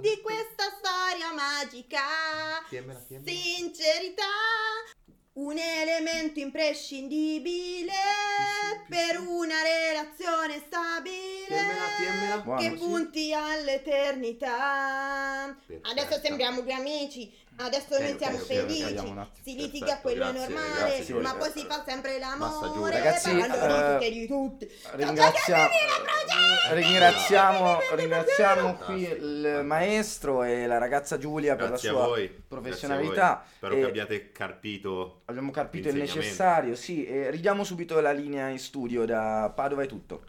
[0.00, 2.02] di questa storia magica.
[3.24, 4.22] Sincerità,
[5.32, 7.92] un elemento imprescindibile
[8.86, 11.56] per una relazione stabile
[12.58, 15.56] che punti all'eternità.
[15.82, 17.46] Adesso sembriamo due amici.
[17.60, 18.82] Adesso noi ok, siamo ok, felici.
[18.84, 19.28] attimo.
[19.42, 21.22] Si litiga, Perfetto, quello è grazie, normale, grazie, Giulia.
[21.22, 22.90] ma poi si fa sempre l'amore.
[22.92, 24.70] Ragazzi, parlando eh, di tutti tutti.
[26.70, 32.28] Ringraziamo, ringraziamo, qui il maestro e la ragazza Giulia per Grazie a la sua voi.
[32.28, 33.44] professionalità.
[33.56, 35.22] Spero E che abbiate carpito.
[35.26, 37.06] Abbiamo capito il necessario, sì.
[37.06, 40.22] E ridiamo subito la linea in studio da Padova è tutto.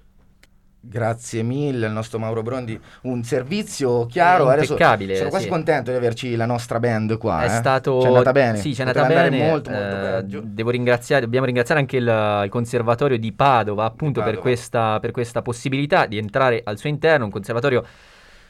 [0.81, 4.49] Grazie mille al nostro Mauro Brondi, un servizio chiaro.
[4.49, 5.49] Impeccabile, sono quasi sì.
[5.49, 7.41] contento di averci la nostra band qua.
[7.41, 7.49] È eh.
[7.49, 8.57] stato Ci è andata bene.
[8.57, 9.49] Sì, ci è Poteva andata bene.
[9.49, 10.41] molto, molto eh, peggio.
[10.41, 14.41] devo ringraziare, dobbiamo ringraziare anche il, il conservatorio di Padova, appunto per Padova.
[14.41, 17.85] questa, per questa possibilità di entrare al suo interno, un conservatorio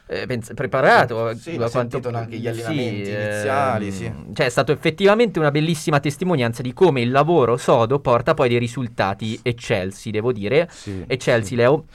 [0.05, 1.35] eh, pens- preparato.
[1.35, 4.13] Sì, a ho sentito anche gli allenamenti sì, iniziali, ehm, sì.
[4.33, 8.59] Cioè è stato effettivamente una bellissima testimonianza di come il lavoro sodo porta poi dei
[8.59, 10.69] risultati eccelsi, devo dire.
[11.07, 11.85] eccelsi, Leo.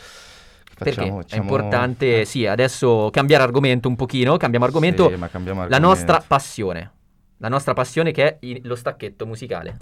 [0.76, 5.08] Perché Facciamo- è importante, sì, adesso cambiare argomento un pochino, cambiamo argomento.
[5.10, 5.86] Sì, cambiamo La argomento.
[5.86, 6.90] nostra passione.
[7.38, 9.76] La nostra passione che è il- lo stacchetto musicale.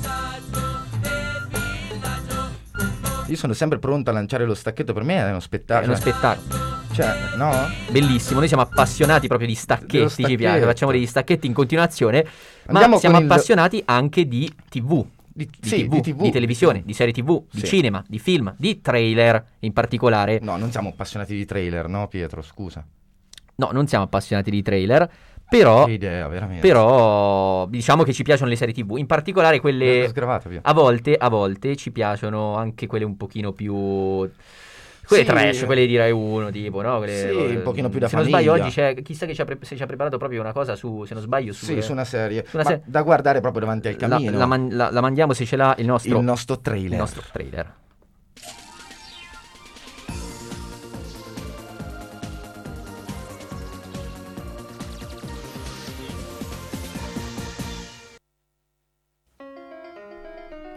[3.28, 5.86] Io sono sempre pronto a lanciare lo stacchetto, per me è uno spettacolo.
[5.86, 6.70] È uno spettacolo.
[6.92, 7.50] Cioè, no?
[7.90, 12.26] Bellissimo, noi siamo appassionati proprio di stacchetti, ci piace, facciamo degli stacchetti in continuazione,
[12.66, 15.02] Andiamo ma siamo con il- appassionati anche di TV.
[15.34, 17.66] Di, sì, TV, di TV, televisione, di serie TV, di Sì.
[17.66, 20.38] cinema, di film, di trailer in particolare.
[20.42, 22.42] No, non siamo appassionati di trailer, no, Pietro?
[22.42, 22.84] Scusa.
[23.54, 25.10] No, non siamo appassionati di trailer,
[25.48, 26.66] però, Che idea, veramente.
[26.66, 30.10] però diciamo che ci piacciono le serie TV, in particolare quelle...
[30.62, 34.28] A volte, a volte ci piacciono anche quelle un pochino più...
[35.06, 35.28] Quelle Sì.
[35.28, 36.98] trash, quelle di Rai 1, tipo, no?
[36.98, 38.66] Quelle- Sì, un pochino più da Se non sbaglio famiglia.
[38.66, 41.04] oggi c'è, chissà che ci ha, pre- se ci ha preparato proprio una cosa su,
[41.04, 41.64] se non sbaglio, su...
[41.64, 42.44] Sì, su una serie.
[42.46, 42.82] su una serie.
[42.86, 44.38] da guardare proprio davanti al La, camino.
[44.38, 46.16] la man- la- la mandiamo se ce l'ha il nostro...
[46.18, 46.92] Il nostro trailer.
[46.92, 47.72] Il nostro trailer.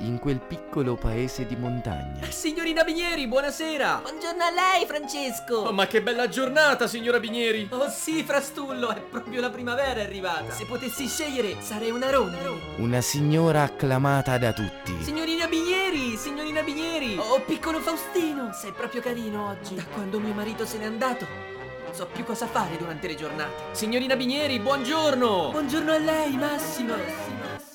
[0.05, 2.29] In quel piccolo paese di montagna.
[2.29, 4.01] Signorina Binieri, buonasera!
[4.01, 5.55] Buongiorno a lei, Francesco!
[5.57, 7.67] Oh, ma che bella giornata, signora Binieri!
[7.71, 10.51] Oh sì, Frastullo, è proprio la primavera arrivata.
[10.51, 12.43] Se potessi scegliere, sarei una rondine.
[12.77, 14.95] Una signora acclamata da tutti.
[15.01, 17.17] Signorina Binieri, signorina Binieri!
[17.17, 19.75] Oh, piccolo Faustino, sei proprio carino oggi.
[19.75, 21.25] Da quando mio marito se n'è andato,
[21.85, 23.51] non so più cosa fare durante le giornate.
[23.71, 25.49] Signorina Binieri, buongiorno!
[25.51, 26.93] Buongiorno a lei, Massimo!
[26.93, 27.63] Ma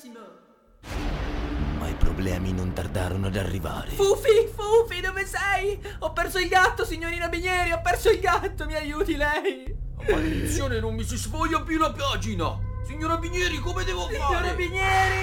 [2.21, 3.89] problemi non tardarono ad arrivare.
[3.93, 5.81] Fufi, Fufi, dove sei?
[5.99, 9.75] Ho perso il gatto, signorina Binieri, ho perso il gatto, mi aiuti lei?
[10.07, 12.59] Maledizione, non mi si sfoglia più la pagina!
[12.85, 14.53] Signora Binieri, come devo Signora fare?
[14.53, 15.15] Binieri,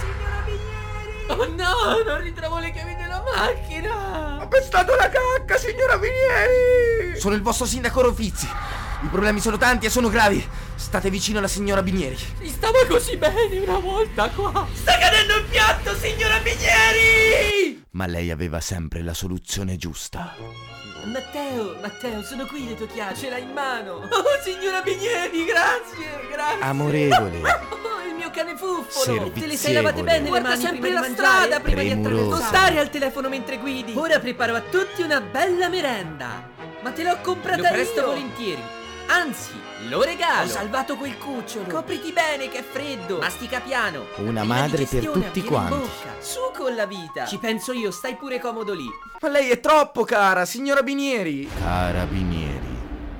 [0.00, 1.26] signora Binieri!
[1.28, 4.42] Oh no, non ritrovo le chiavi della macchina!
[4.42, 7.20] Ho pestato la cacca, signora Binieri!
[7.20, 8.48] Sono il vostro sindaco Rofizzi.
[9.06, 10.44] I problemi sono tanti e sono gravi.
[10.74, 12.16] State vicino alla signora Binieri.
[12.16, 14.66] Si stava così bene una volta qua!
[14.72, 17.84] Sta cadendo il piatto, signora Binieri!
[17.92, 20.34] Ma lei aveva sempre la soluzione giusta.
[21.04, 23.92] Matteo, Matteo, sono qui le tue chiavi, ce l'hai in mano!
[23.92, 26.62] Oh, signora Binieri, grazie, grazie!
[26.62, 27.40] Amorevole.
[27.86, 29.30] Oh, il mio cane fuffolo!
[29.30, 31.88] Te le sei lavate bene le Guarda mani sempre prima la di strada prima di
[31.90, 32.10] Premurosa.
[32.16, 32.56] Non attraversare.
[32.58, 33.92] stare al telefono mentre guidi!
[33.94, 36.50] Ora preparo a tutti una bella merenda!
[36.82, 38.06] Ma te l'ho comprata Lo presto io!
[38.06, 38.62] volentieri.
[39.08, 39.52] Anzi,
[39.88, 40.46] lo regalo!
[40.46, 41.66] Ho salvato quel cucciolo!
[41.66, 43.18] Copriti bene che è freddo!
[43.18, 44.06] Mastica piano!
[44.16, 45.76] Una madre per tutti quanti.
[45.76, 46.14] bocca.
[46.18, 47.24] Su con la vita!
[47.24, 48.86] Ci penso io, stai pure comodo lì!
[49.20, 51.48] Ma lei è troppo cara, signora Binieri.
[51.58, 52.74] Carabinieri.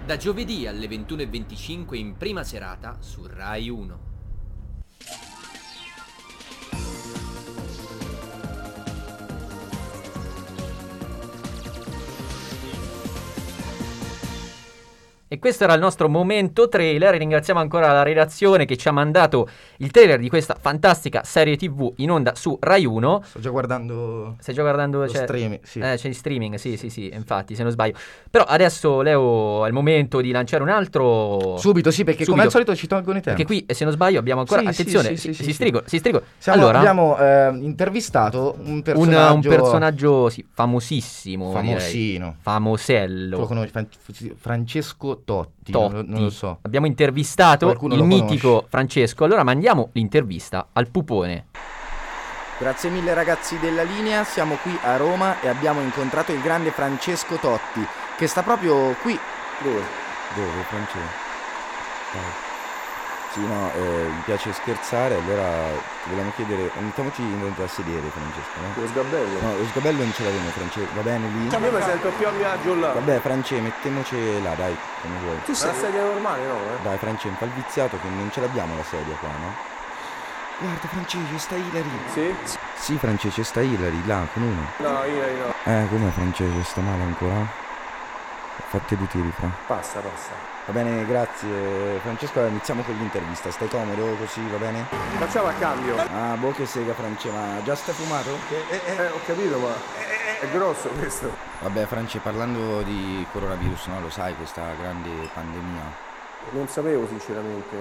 [0.05, 4.06] Da giovedì alle 21.25 in prima serata su Rai 1.
[15.29, 17.17] E questo era il nostro momento trailer.
[17.17, 19.49] Ringraziamo ancora la redazione che ci ha mandato
[19.79, 23.23] il trailer di questa fantastica serie TV in onda su Rai 1.
[23.25, 24.37] Sto già guardando.
[24.41, 25.79] Stai già guardando Lo c'è- streaming, sì.
[25.81, 27.95] Eh, c'è il streaming, sì, sì, sì, infatti, se non sbaglio.
[28.31, 31.57] Però adesso, Leo, è il momento di lanciare un altro.
[31.59, 33.45] Subito, sì, perché come al solito ci tolgono i tempi.
[33.45, 34.61] Perché qui, se non sbaglio, abbiamo ancora.
[34.61, 36.23] Sì, attenzione, sì, si, sì, si sì, strigo, si strigo.
[36.39, 39.49] Siamo- allora, abbiamo eh, intervistato un un, personaggio.
[39.49, 41.49] un personaggio sì, famosissimo.
[41.51, 41.67] direi.
[41.67, 42.37] Famosino.
[42.41, 43.35] Famosello.
[43.37, 43.89] Tu lo conosci, Fran-
[44.37, 45.73] Francesco Totti.
[45.73, 45.93] Totti.
[45.95, 46.59] Non, lo- non lo so.
[46.63, 48.65] Abbiamo intervistato Qualcuno il mitico.
[48.69, 49.25] Francesco.
[49.25, 51.47] Allora mandiamo l'intervista al pupone.
[52.59, 57.37] Grazie mille ragazzi della linea, siamo qui a Roma e abbiamo incontrato il grande Francesco
[57.37, 57.87] Totti,
[58.17, 59.19] che sta proprio qui.
[59.61, 59.83] Dove?
[60.35, 60.99] Dove, Francesco?
[62.15, 62.46] Eh.
[63.37, 65.69] Sì, no, eh, mi piace scherzare, allora
[66.05, 68.73] ti volevamo chiedere, mettiamoci in a sedere, Francesco, no?
[68.81, 69.41] Lo sgabello?
[69.43, 71.47] No, lo sgabello non ce l'abbiamo, Francesco, va bene lì?
[71.47, 72.93] Io mi sento più a mio agio là.
[72.93, 75.43] Vabbè, France, mettiamoci là, dai, come vuoi.
[75.45, 76.55] Tu sei una sedia normale, no?
[76.55, 76.83] Eh?
[76.83, 79.55] Dai, France, fa il viziato che non ce l'abbiamo la sedia qua, no?
[80.57, 81.91] Guarda, Francesco, sta Ilari.
[82.15, 82.35] Sì?
[82.77, 84.67] Sì, Francesco, sta Ilari, là, con uno.
[84.79, 85.53] No, io no.
[85.63, 87.47] Eh, com'è, Francesco, sta male ancora?
[88.69, 89.51] Fatti due tiri, Fra.
[89.67, 90.55] Passa, passa.
[90.67, 92.01] Va bene, grazie.
[92.01, 93.53] Francesco, iniziamo con l'intervista.
[93.53, 94.85] Stai comodo così, va bene?
[95.17, 95.97] Facciamo a cambio.
[95.97, 98.37] Ah, boh che sega, France, ma già stai fumato?
[98.51, 99.73] Eh, ho capito, ma
[100.41, 101.31] è grosso questo.
[101.61, 104.01] Vabbè, France, parlando di coronavirus, no?
[104.01, 105.83] Lo sai, questa grande pandemia.
[106.51, 107.77] Non sapevo sinceramente.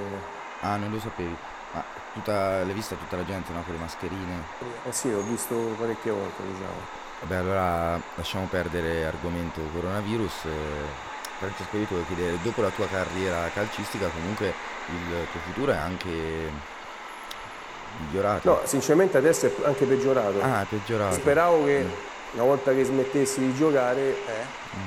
[0.60, 1.36] Ah, non lo sapevi?
[1.72, 1.84] Ma
[2.14, 3.64] tutta, l'hai vista tutta la gente, no?
[3.64, 4.44] Con le mascherine.
[4.84, 7.04] Eh sì, ho visto parecchie volte, diciamo.
[7.22, 10.46] Vabbè, allora lasciamo perdere argomento coronavirus.
[10.46, 14.54] Eh, Francesco, io ti volevo chiedere, dopo la tua carriera calcistica, comunque
[14.88, 16.52] il tuo futuro è anche
[18.00, 18.50] migliorato.
[18.50, 20.42] No, sinceramente adesso è anche peggiorato.
[20.42, 21.16] Ah, è peggiorato.
[21.16, 21.86] Speravo che
[22.32, 24.16] una volta che smettessi di giocare,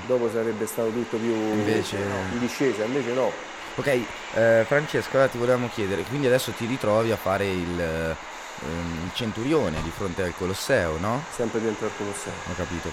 [0.07, 2.33] dopo sarebbe stato tutto più Invece no.
[2.33, 3.31] in discesa, invece no.
[3.77, 3.87] Ok,
[4.35, 8.17] eh, Francesco, allora ti volevamo chiedere, quindi adesso ti ritrovi a fare il,
[8.65, 11.23] il centurione di fronte al Colosseo, no?
[11.31, 12.33] Sempre dentro al Colosseo.
[12.51, 12.91] Ho capito.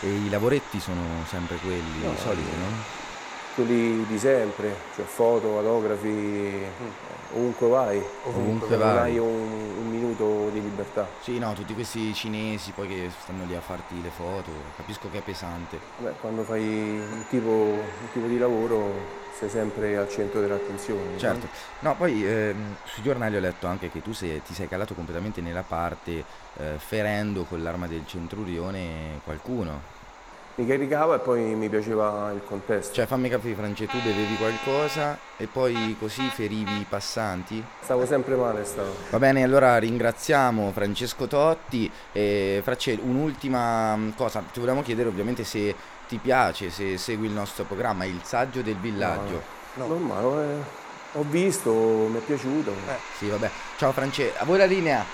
[0.00, 3.04] E i lavoretti sono sempre quelli No, soliti, no?
[3.54, 6.62] Quelli di sempre, cioè foto, autografi,
[7.32, 8.02] ovunque vai.
[8.24, 8.98] Ovunque non vai.
[8.98, 11.08] hai un, un minuto di libertà.
[11.22, 15.18] Sì, no, tutti questi cinesi poi che stanno lì a farti le foto, capisco che
[15.18, 15.80] è pesante.
[15.96, 21.18] Beh, quando fai un tipo, un tipo di lavoro sei sempre al centro dell'attenzione.
[21.18, 21.46] Certo,
[21.80, 25.40] no, poi ehm, sui giornali ho letto anche che tu sei- ti sei calato completamente
[25.40, 26.24] nella parte
[26.58, 29.94] eh, ferendo con l'arma del centurione qualcuno.
[30.58, 32.94] Mi caricava e poi mi piaceva il contesto.
[32.94, 37.62] Cioè fammi capire Francesco, tu bevevi qualcosa e poi così ferivi i passanti?
[37.82, 38.88] Stavo sempre male, stavo.
[39.10, 45.44] Va bene, allora ringraziamo Francesco Totti e Francesco, un'ultima mm, cosa, ti volevamo chiedere ovviamente
[45.44, 45.74] se
[46.08, 49.42] ti piace, se segui il nostro programma, Il Saggio del Villaggio.
[49.74, 52.74] Normale, eh, ho visto, mi è piaciuto.
[53.18, 53.50] Sì, vabbè.
[53.76, 55.04] Ciao Francesco, a voi la linea.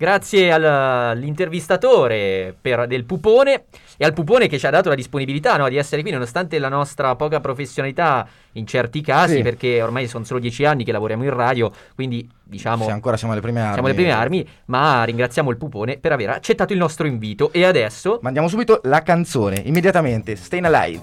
[0.00, 3.64] Grazie al- all'intervistatore per- del Pupone
[3.96, 6.68] e al Pupone che ci ha dato la disponibilità no, di essere qui nonostante la
[6.68, 9.42] nostra poca professionalità in certi casi Sì.
[9.42, 13.32] perché ormai sono solo dieci anni che lavoriamo in radio quindi diciamo Sì, ancora siamo
[13.32, 13.72] alle prime armi.
[13.72, 17.64] siamo alle prime armi ma ringraziamo il Pupone per aver accettato il nostro invito e
[17.64, 21.00] adesso Mandiamo subito la canzone, immediatamente, Stayin' Alive.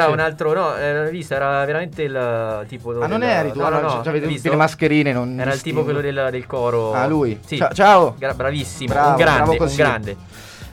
[0.02, 3.58] era un altro no eh, visto era veramente il tipo Ah, non eri tu?
[3.60, 4.20] no, no, no, visto?
[4.36, 7.38] tutte le mascherine, non era il tipo quello del, del coro Ah, lui.
[7.44, 7.56] sì.
[7.56, 8.14] Ciao, ciao.
[8.18, 10.16] Gra- bravissimo Bravo, un grande un grande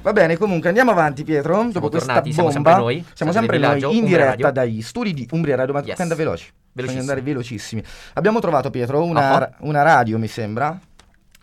[0.02, 1.68] Va bene, comunque andiamo avanti, Pietro.
[1.72, 5.28] Dopo questa tornati, siamo bomba, sempre noi, siamo sempre noi in diretta dagli studi di
[5.32, 5.74] Umbria Radio.
[5.74, 6.16] Ma Yes.
[6.16, 6.48] veloci.
[6.72, 7.82] Bisogna andare velocissimi.
[8.14, 9.50] Abbiamo trovato, Pietro, una, Ah.
[9.62, 10.78] una radio, mi sembra.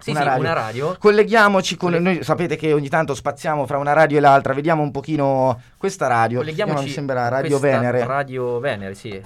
[0.03, 0.96] Sì, sì, una radio.
[0.98, 1.92] Colleghiamoci con.
[1.92, 4.53] Noi sapete che ogni tanto spaziamo fra una radio e l'altra.
[4.53, 6.38] Vediamo un pochino questa radio.
[6.38, 8.05] colleghiamoci mi sembra Radio Venere.
[8.05, 9.22] Radio Venere sì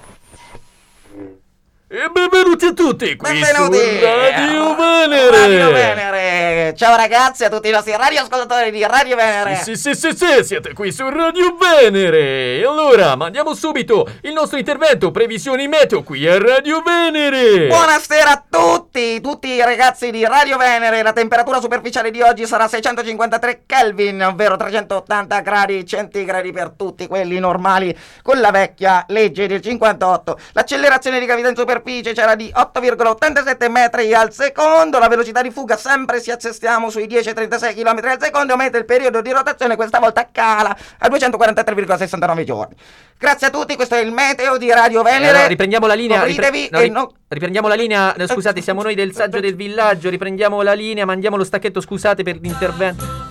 [1.89, 3.77] e benvenuti a tutti qui Benvenuti.
[3.77, 6.73] su Radio Venere Radio Venere.
[6.75, 9.55] Ciao ragazzi a tutti i nostri radioascoltatori di Radio Venere.
[9.55, 12.57] Sì, sì, sì, sì, sì, siete qui su Radio Venere.
[12.57, 17.67] E allora, mandiamo subito il nostro intervento, previsioni meteo qui a Radio Venere.
[17.67, 18.86] Buonasera a tutti,
[19.21, 21.03] tutti i ragazzi di Radio Venere.
[21.03, 27.37] La temperatura superficiale di oggi sarà 653 Kelvin, ovvero 380 gradi centigradi per tutti quelli
[27.37, 30.39] normali con la vecchia legge del 58.
[30.53, 34.97] L'accelerazione di gravità in superficie c'era di 8,87 metri al secondo.
[34.97, 39.21] La velocità di fuga sempre si assestiamo sui 10,36 km al secondo, mentre il periodo
[39.21, 42.75] di rotazione questa volta cala a 243,69 giorni.
[43.19, 45.29] Grazie a tutti, questo è il meteo di Radio E Venere.
[45.29, 46.23] allora riprendiamo la linea.
[46.23, 48.15] Ripre- no, e ri- non- Riprendiamo la linea.
[48.25, 50.09] scusate, siamo noi del saggio del villaggio.
[50.09, 51.05] Riprendiamo la linea.
[51.05, 51.81] Mandiamo lo stacchetto.
[51.81, 53.26] Scusate per l'intervento.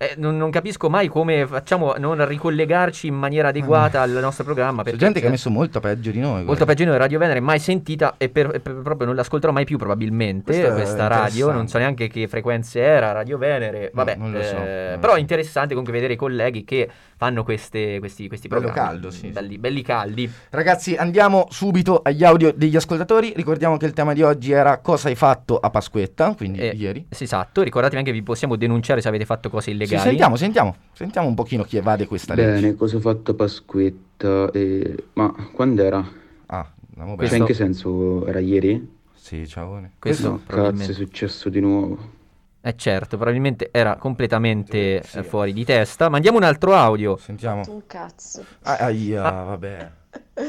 [0.00, 4.44] Eh, non, non capisco mai come facciamo a non ricollegarci in maniera adeguata al nostro
[4.44, 4.84] programma.
[4.84, 6.30] C'è gente che ha messo molto peggio di noi.
[6.44, 6.64] Molto guarda.
[6.66, 9.76] peggio di noi, Radio Venere mai sentita e per, per- proprio non l'ascolterò mai più
[9.76, 14.42] probabilmente Questo questa radio, non so neanche che frequenze era, Radio Venere, vabbè, non lo
[14.42, 18.46] so, eh, lo però è interessante comunque vedere i colleghi che fanno queste, questi, questi
[18.46, 18.90] Bello programmi.
[18.90, 20.30] caldo, sì, Belli, belli caldi.
[20.50, 23.32] Ragazzi, andiamo subito agli audio degli ascoltatori.
[23.34, 27.06] Ricordiamo che il tema di oggi era cosa hai fatto a Pasquetta, quindi Eh, ieri.
[27.08, 30.08] esatto, ricordatevi anche che vi possiamo denunciare se avete fatto cose Sì, illegali.
[30.10, 32.60] sentiamo, sentiamo, sentiamo un pochino chi evade questa legge.
[32.60, 34.50] Bene, cosa ho fatto Pasquetta?
[34.52, 35.04] E...
[35.14, 36.06] Ma quando era?
[36.46, 37.36] Ah, andiamo Cioè, bene.
[37.38, 38.26] in che senso?
[38.26, 38.96] Era ieri?
[39.14, 39.80] Sì, ciao.
[39.98, 42.16] Questo No, cazzo, è successo di nuovo.
[42.60, 46.08] Eh certo, probabilmente era completamente eh, fuori di testa.
[46.08, 47.16] Mandiamo un altro audio.
[47.16, 47.62] Sentiamo.
[47.68, 48.44] Un cazzo.
[48.62, 49.42] Ah, ahia, Ah.
[49.44, 49.90] vabbè.
[50.38, 50.42] Ho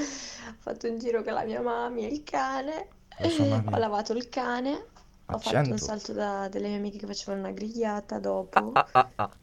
[0.59, 2.87] fatto un giro con la mia mamma e il cane.
[3.19, 3.75] La mamma.
[3.75, 4.85] Ho lavato il cane.
[5.31, 8.71] Ho fatto un salto da delle mie amiche che facevano una grigliata dopo.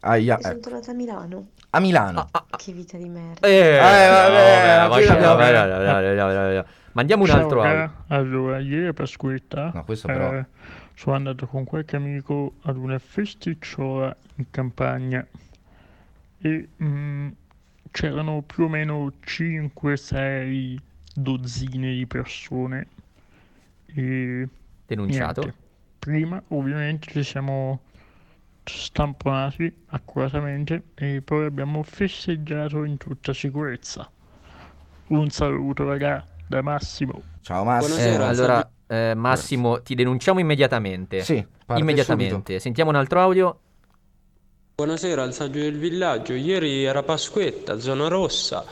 [0.01, 0.63] Ahia, e sono ecco.
[0.63, 1.47] tornata a Milano.
[1.71, 2.29] A Milano.
[2.57, 3.47] Che vita di merda.
[3.47, 6.65] Eh, vabbè, vabbè, vabbè, vabbè.
[6.93, 7.93] Mandiamo un altro audio.
[8.09, 10.47] Allora, ieri a Pasquetta No, questo però- eh,
[10.95, 15.25] sono andato con qualche amico ad una festicciola in campagna
[16.39, 17.29] e mm,
[17.91, 20.77] c'erano più o meno 5-6
[21.15, 22.87] dozzine di persone.
[23.95, 24.49] E
[24.87, 25.41] Denunciato.
[25.43, 25.65] niente.
[26.07, 27.81] Prima ovviamente ci siamo
[28.63, 34.09] stamponati accuratamente e poi abbiamo festeggiato in tutta sicurezza.
[35.09, 37.21] Un saluto raga da Massimo.
[37.41, 37.65] Ciao
[37.97, 41.23] Eh, allora, eh, Massimo, ti denunciamo immediatamente.
[41.23, 42.61] Sì, parte immediatamente.
[42.61, 43.59] Sentiamo un altro audio.
[44.77, 46.35] Buonasera, al saggio del villaggio.
[46.35, 48.65] Ieri era Pasquetta, zona rossa.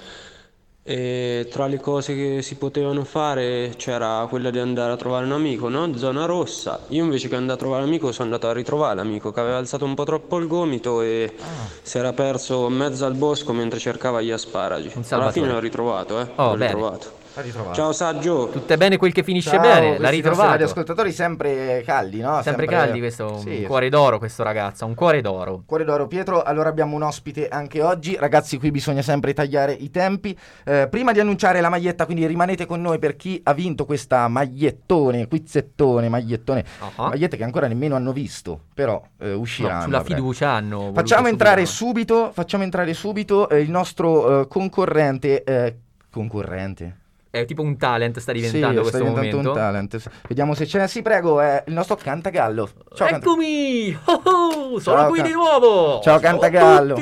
[0.87, 5.33] E tra le cose che si potevano fare c'era quella di andare a trovare un
[5.33, 5.97] amico, no?
[5.97, 6.81] Zona rossa.
[6.89, 9.87] Io invece che andare a trovare l'amico sono andato a ritrovare l'amico che aveva alzato
[9.87, 11.33] un po' troppo il gomito e
[11.81, 14.93] si era perso in mezzo al bosco mentre cercava gli asparagi.
[15.09, 16.29] Alla fine l'ho ritrovato, eh.
[16.35, 16.67] Oh, l'ho bene.
[16.75, 17.24] ritrovato.
[17.73, 18.49] Ciao Saggio.
[18.49, 19.73] Tutto è bene quel che finisce Ciao, bene.
[19.75, 20.51] questi L'ha nostri ritrovato.
[20.51, 22.41] radioascoltatori sempre caldi, no?
[22.43, 25.65] Sempre caldi, questo un Sì, cuore d'oro, questo ragazzo, un cuore d'oro.
[25.67, 29.91] Cuore d'oro Pietro, allora abbiamo un ospite anche oggi, ragazzi qui bisogna sempre tagliare i
[29.91, 33.85] tempi, Eh, prima di annunciare la maglietta quindi rimanete con noi per chi ha vinto
[33.85, 36.65] questa magliettone, quizzettone, magliettone,
[36.95, 37.09] Ah.
[37.09, 39.75] magliette che ancora nemmeno hanno visto, però eh, usciranno.
[39.79, 40.15] No, sulla breve.
[40.15, 40.93] fiducia hanno.
[40.95, 45.77] Facciamo entrare subito, facciamo entrare subito eh, il nostro eh, concorrente, eh,
[46.13, 46.99] concorrente?
[47.35, 49.51] È tipo un talent, sta diventando sì, questo sta diventando momento.
[49.51, 50.11] un talent.
[50.29, 50.87] Vediamo se c'è.
[50.87, 52.71] Sì, prego, è il nostro Cantagallo.
[52.95, 53.99] Ciao, Canta- Eccomi!
[54.05, 56.01] Oh, oh, sono Ciao, qui Ca- di nuovo!
[56.01, 56.97] Ciao, Cantagallo.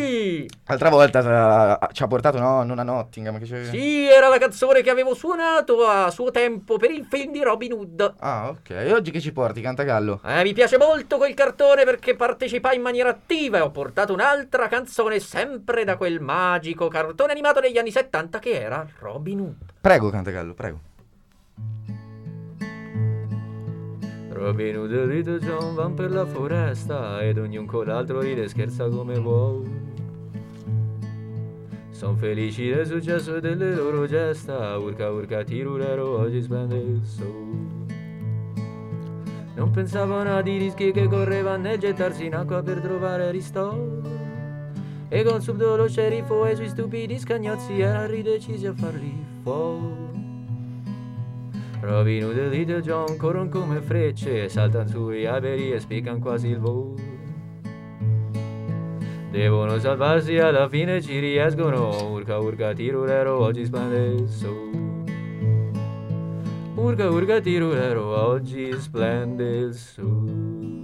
[0.66, 3.38] L'altra volta eh, ci ha portato, no, non a Nottingham.
[3.38, 3.64] Che c'è...
[3.64, 7.72] Sì, era la canzone che avevo suonato a suo tempo per il film di Robin
[7.74, 8.14] Hood.
[8.20, 8.70] Ah, ok.
[8.70, 10.22] E oggi che ci porti, Cantagallo?
[10.24, 14.66] Eh, mi piace molto quel cartone perché partecipa in maniera attiva e ho portato un'altra
[14.68, 19.56] canzone sempre da quel magico cartone animato degli anni 70 che era Robin Hood.
[19.82, 20.78] Prego, Cantagallo, prego.
[24.30, 28.48] Robin Hood e Little John van per la foresta ed ognuno con l'altro ride e
[28.48, 29.68] scherza come vuole.
[31.90, 37.90] Sono felici del successo delle loro gesta, urca urca tirulero oggi splende il sole.
[39.56, 44.21] Non pensavano ad i rischi che correva nel gettarsi in acqua per trovare ristoro.
[45.14, 50.10] E con subdolo sceriffo e i suoi stupidi scagnozzi erano ridecisi a farli fuori.
[51.80, 56.58] Robin Hood e Little John corrono come frecce, saltano sui alberi e spiccano quasi il
[56.58, 56.94] volo.
[59.30, 61.90] Devono salvarsi, alla fine ci riescono.
[62.10, 64.70] Urca urca tirulero, oggi splende il sole.
[66.74, 70.81] Urca urca tirulero, oggi splende il sole.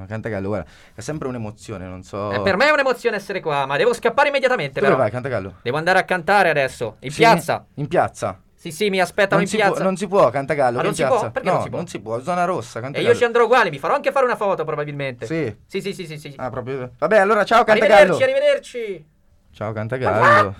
[0.00, 2.30] Ah, Cantagallo, guarda, è sempre un'emozione, non so...
[2.32, 4.80] Eh, per me è un'emozione essere qua, ma devo scappare immediatamente.
[4.80, 5.02] Dove però.
[5.02, 5.56] vai, Cantagallo?
[5.62, 7.18] Devo andare a cantare adesso, in Sì?
[7.18, 7.66] piazza.
[7.74, 8.40] In piazza?
[8.54, 9.72] Sì, sì, mi aspettano Non in piazza.
[9.74, 11.10] può, non si può, Cantagallo, Ma che non in si può?
[11.18, 11.30] piazza?
[11.32, 11.78] Perché no, non si può?
[11.78, 13.12] non si può, zona rossa, E Cantagallo.
[13.12, 15.26] io ci andrò uguale, mi farò anche fare una foto probabilmente.
[15.26, 15.56] Sì?
[15.66, 16.32] Sì, sì, sì, sì, sì.
[16.36, 16.92] Ah, proprio...
[16.98, 18.14] Vabbè, allora ciao, Cantagallo.
[18.16, 19.06] Arrivederci, arrivederci.
[19.52, 20.54] Ciao, Cantagallo.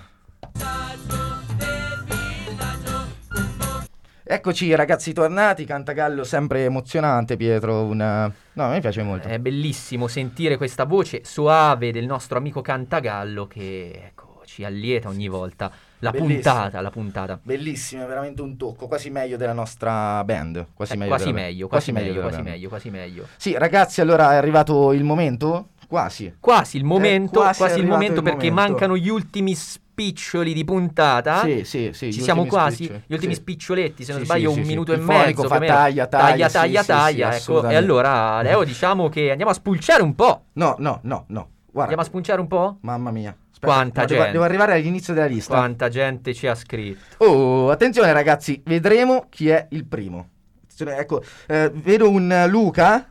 [4.25, 8.31] Eccoci ragazzi tornati, Cantagallo sempre emozionante Pietro, una...
[8.53, 9.27] no mi piace molto.
[9.27, 15.27] È bellissimo sentire questa voce soave del nostro amico Cantagallo che ecco, ci allieta ogni
[15.27, 15.69] volta.
[15.99, 16.35] La Bellissimo.
[16.53, 17.39] puntata, la puntata.
[17.43, 20.67] Bellissimo, è veramente un tocco, quasi meglio della nostra band.
[20.73, 21.09] Quasi Eh, meglio.
[21.09, 23.27] quasi della- meglio, quasi meglio, della quasi meglio, quasi meglio.
[23.37, 25.69] Sì, ragazzi, allora è arrivato il momento?
[25.87, 26.35] Quasi.
[26.39, 28.69] Quasi il momento, quasi quasi, è il momento il perché momento.
[28.71, 31.41] mancano gli ultimi spicchi spiccioli di puntata.
[31.43, 32.85] Sì, sì, sì, Ci siamo quasi.
[32.85, 33.39] spiccioli, Gli ultimi sì.
[33.41, 35.47] spiccioletti, se non Sì, sbaglio, sì, un minuto e mezzo.
[35.47, 37.67] fa taglia, taglia, taglia, taglia, taglia, ecco.
[37.69, 40.45] E allora, Leo, diciamo che andiamo a spulciare un po'.
[40.53, 41.49] No, no, no, no.
[41.65, 42.77] Guarda, Andiamo a spulciare un po'?
[42.81, 43.35] mamma mia.
[43.59, 44.31] Quanta no, gente.
[44.31, 45.53] devo arrivare all'inizio della lista.
[45.55, 47.23] Quanta gente ci ha scritto.
[47.23, 50.27] Oh, attenzione ragazzi, vedremo chi è il primo.
[50.63, 53.07] Attenzione, ecco, eh, vedo un Luca.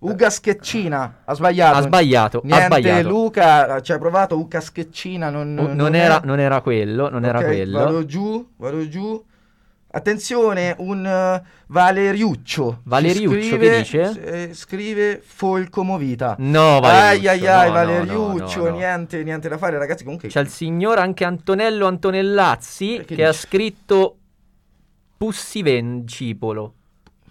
[0.00, 1.76] Uga Scheccina, ha sbagliato.
[1.76, 3.08] Ha sbagliato, ha Niente, sbagliato.
[3.08, 7.38] Luca ci ha provato, Uga Scheccina non, Oh, non, era, non era quello, non era
[7.38, 7.78] Ok, quello.
[7.78, 9.24] Vado giù, vado giù.
[9.90, 12.70] Attenzione, un eh, Valeriuccio.
[12.74, 14.04] Ci Valeriuccio, che scrive- dice?
[14.04, 16.36] s- eh, scrive Folco Movita.
[16.38, 20.04] No, Ai Valeriuccio, ai ai, no, no, Valeriuccio, no, no, niente, niente da fare, ragazzi.
[20.04, 23.32] Comunque, C'è il signor anche Antonello Antonellazzi che, ha dice?
[23.46, 24.16] scritto
[25.16, 26.74] Pussivencipolo.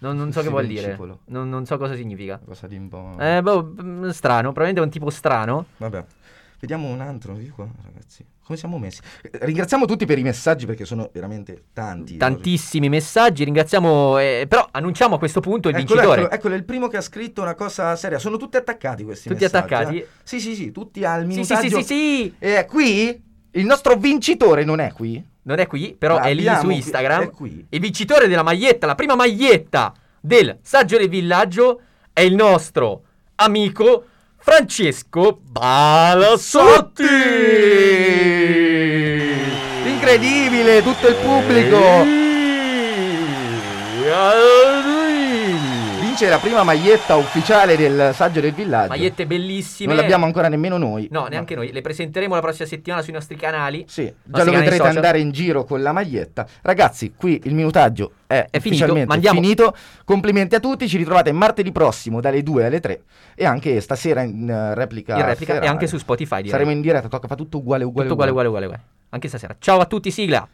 [0.00, 0.96] Non, non so che vuol dire.
[1.26, 2.40] Non, non so cosa significa.
[2.44, 3.16] cosa di un po'.
[3.18, 5.66] Eh, boh, mm, strano, probabilmente è un tipo strano.
[5.78, 6.04] Vabbè,
[6.60, 8.24] vediamo un altro di qua, ragazzi.
[8.44, 9.00] Come siamo messi?
[9.22, 12.16] Eh, Ringraziamo tutti per i messaggi perché sono veramente tanti.
[12.16, 14.18] Tantissimi messaggi, ringraziamo.
[14.18, 16.20] eh, però annunciamo a questo punto il Eccolo, vincitore.
[16.22, 18.18] eccolo, eccolo, è il primo che ha scritto una cosa seria.
[18.18, 19.98] Sono tutti attaccati questi Tutti messaggi, attaccati?
[19.98, 20.08] eh.
[20.22, 21.76] Sì, sì, sì, tutti al Sì, sì, minutaggio.
[21.80, 22.34] sì, sì, sì.
[22.38, 23.22] E qui
[23.58, 25.22] il nostro vincitore non è qui.
[25.42, 27.22] Non è qui, però è lì su Instagram.
[27.22, 27.66] è qui.
[27.68, 31.80] Il vincitore della maglietta, la prima maglietta del Saggio del Villaggio
[32.12, 33.02] è il nostro
[33.36, 34.04] amico
[34.36, 37.02] Francesco Balassotti.
[39.86, 42.26] Incredibile, tutto il pubblico.
[46.18, 48.88] Vince la prima maglietta ufficiale del Saggio del Villaggio.
[48.88, 49.92] Magliette bellissime.
[49.92, 51.06] Non l'abbiamo ancora nemmeno noi.
[51.12, 51.70] No, neanche noi.
[51.70, 53.84] Le presenteremo la prossima settimana sui nostri canali.
[53.86, 54.96] Sì, già lo vedrete social.
[54.96, 56.44] andare in giro con la maglietta.
[56.62, 59.76] Ragazzi, qui il minutaggio è, È finito, mandiamo- finito.
[60.04, 63.02] Complimenti a tutti, ci ritrovate martedì prossimo dalle 2 alle 3
[63.36, 65.16] e anche stasera in eh, replica.
[65.16, 66.50] In replica e anche su Spotify, direi.
[66.50, 68.82] Saremo in diretta, tocca fa tutto uguale uguale Tutto uguale, uguale, uguale, uguale.
[69.10, 69.54] Anche stasera.
[69.60, 70.48] Ciao a tutti, sigla.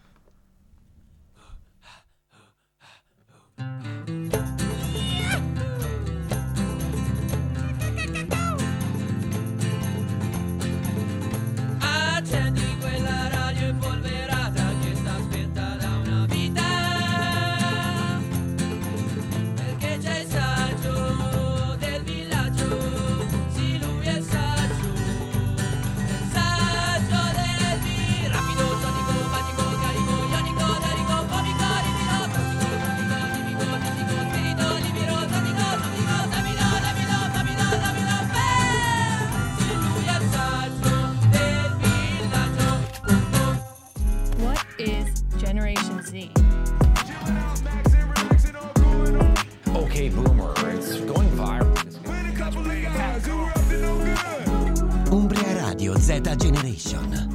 [56.36, 57.33] Generation.